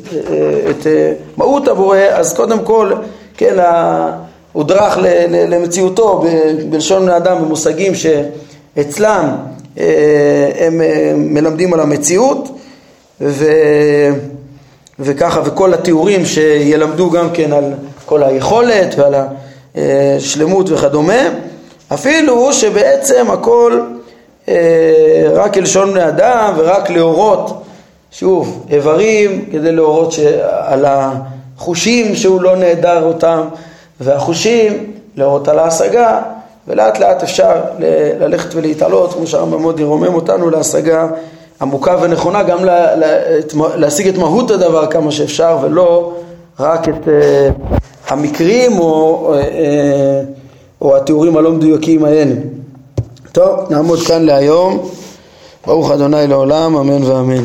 את 0.70 0.86
מהות 1.36 1.68
הבורא, 1.68 1.98
אז 1.98 2.34
קודם 2.34 2.64
כל, 2.64 2.92
כן, 3.36 3.56
הודרך 4.52 4.98
למציאותו 5.48 6.24
בלשון 6.70 7.02
בני 7.06 7.16
אדם 7.16 7.38
במושגים 7.38 7.94
ש... 7.94 8.06
אצלם 8.80 9.36
אה, 9.78 10.50
הם 10.58 10.80
אה, 10.80 11.12
מלמדים 11.16 11.74
על 11.74 11.80
המציאות 11.80 12.48
ו... 13.20 13.44
וככה 14.98 15.40
וכל 15.44 15.74
התיאורים 15.74 16.26
שילמדו 16.26 17.10
גם 17.10 17.30
כן 17.32 17.52
על 17.52 17.64
כל 18.06 18.22
היכולת 18.22 18.94
ועל 18.98 19.14
השלמות 19.74 20.70
וכדומה 20.70 21.28
אפילו 21.94 22.52
שבעצם 22.52 23.30
הכל 23.30 23.80
אה, 23.80 23.99
רק 25.34 25.54
כלשון 25.54 25.90
בני 25.90 26.08
אדם 26.08 26.54
ורק 26.56 26.90
להורות 26.90 27.62
שוב 28.10 28.66
איברים 28.70 29.44
כדי 29.52 29.72
להורות 29.72 30.14
על 30.42 30.84
החושים 30.88 32.14
שהוא 32.14 32.40
לא 32.40 32.56
נעדר 32.56 33.04
אותם 33.04 33.40
והחושים 34.00 34.92
להורות 35.16 35.48
על 35.48 35.58
ההשגה 35.58 36.20
ולאט 36.68 36.98
לאט 36.98 37.22
אפשר 37.22 37.60
ללכת 38.20 38.54
ולהתעלות, 38.54 39.12
כמו 39.12 39.26
שהרמב"ם 39.26 39.62
מאוד 39.62 39.80
ירומם 39.80 40.14
אותנו 40.14 40.50
להשגה 40.50 41.06
עמוקה 41.60 41.96
ונכונה, 42.02 42.42
גם 42.42 42.64
לה, 42.64 42.96
לה, 42.96 43.06
להשיג 43.76 44.08
את 44.08 44.18
מהות 44.18 44.50
הדבר 44.50 44.86
כמה 44.86 45.12
שאפשר, 45.12 45.58
ולא 45.62 46.12
רק 46.60 46.88
את 46.88 47.04
uh, 47.04 47.76
המקרים 48.08 48.78
או, 48.78 49.32
uh, 49.34 49.44
או 50.80 50.96
התיאורים 50.96 51.36
הלא 51.36 51.52
מדויקים 51.52 52.04
האלה. 52.04 52.34
טוב, 53.32 53.72
נעמוד 53.72 53.98
כאן 53.98 54.22
להיום. 54.22 54.88
ברוך 55.66 55.90
אדוני 55.90 56.26
לעולם, 56.26 56.76
אמן 56.76 57.02
ואמן. 57.04 57.44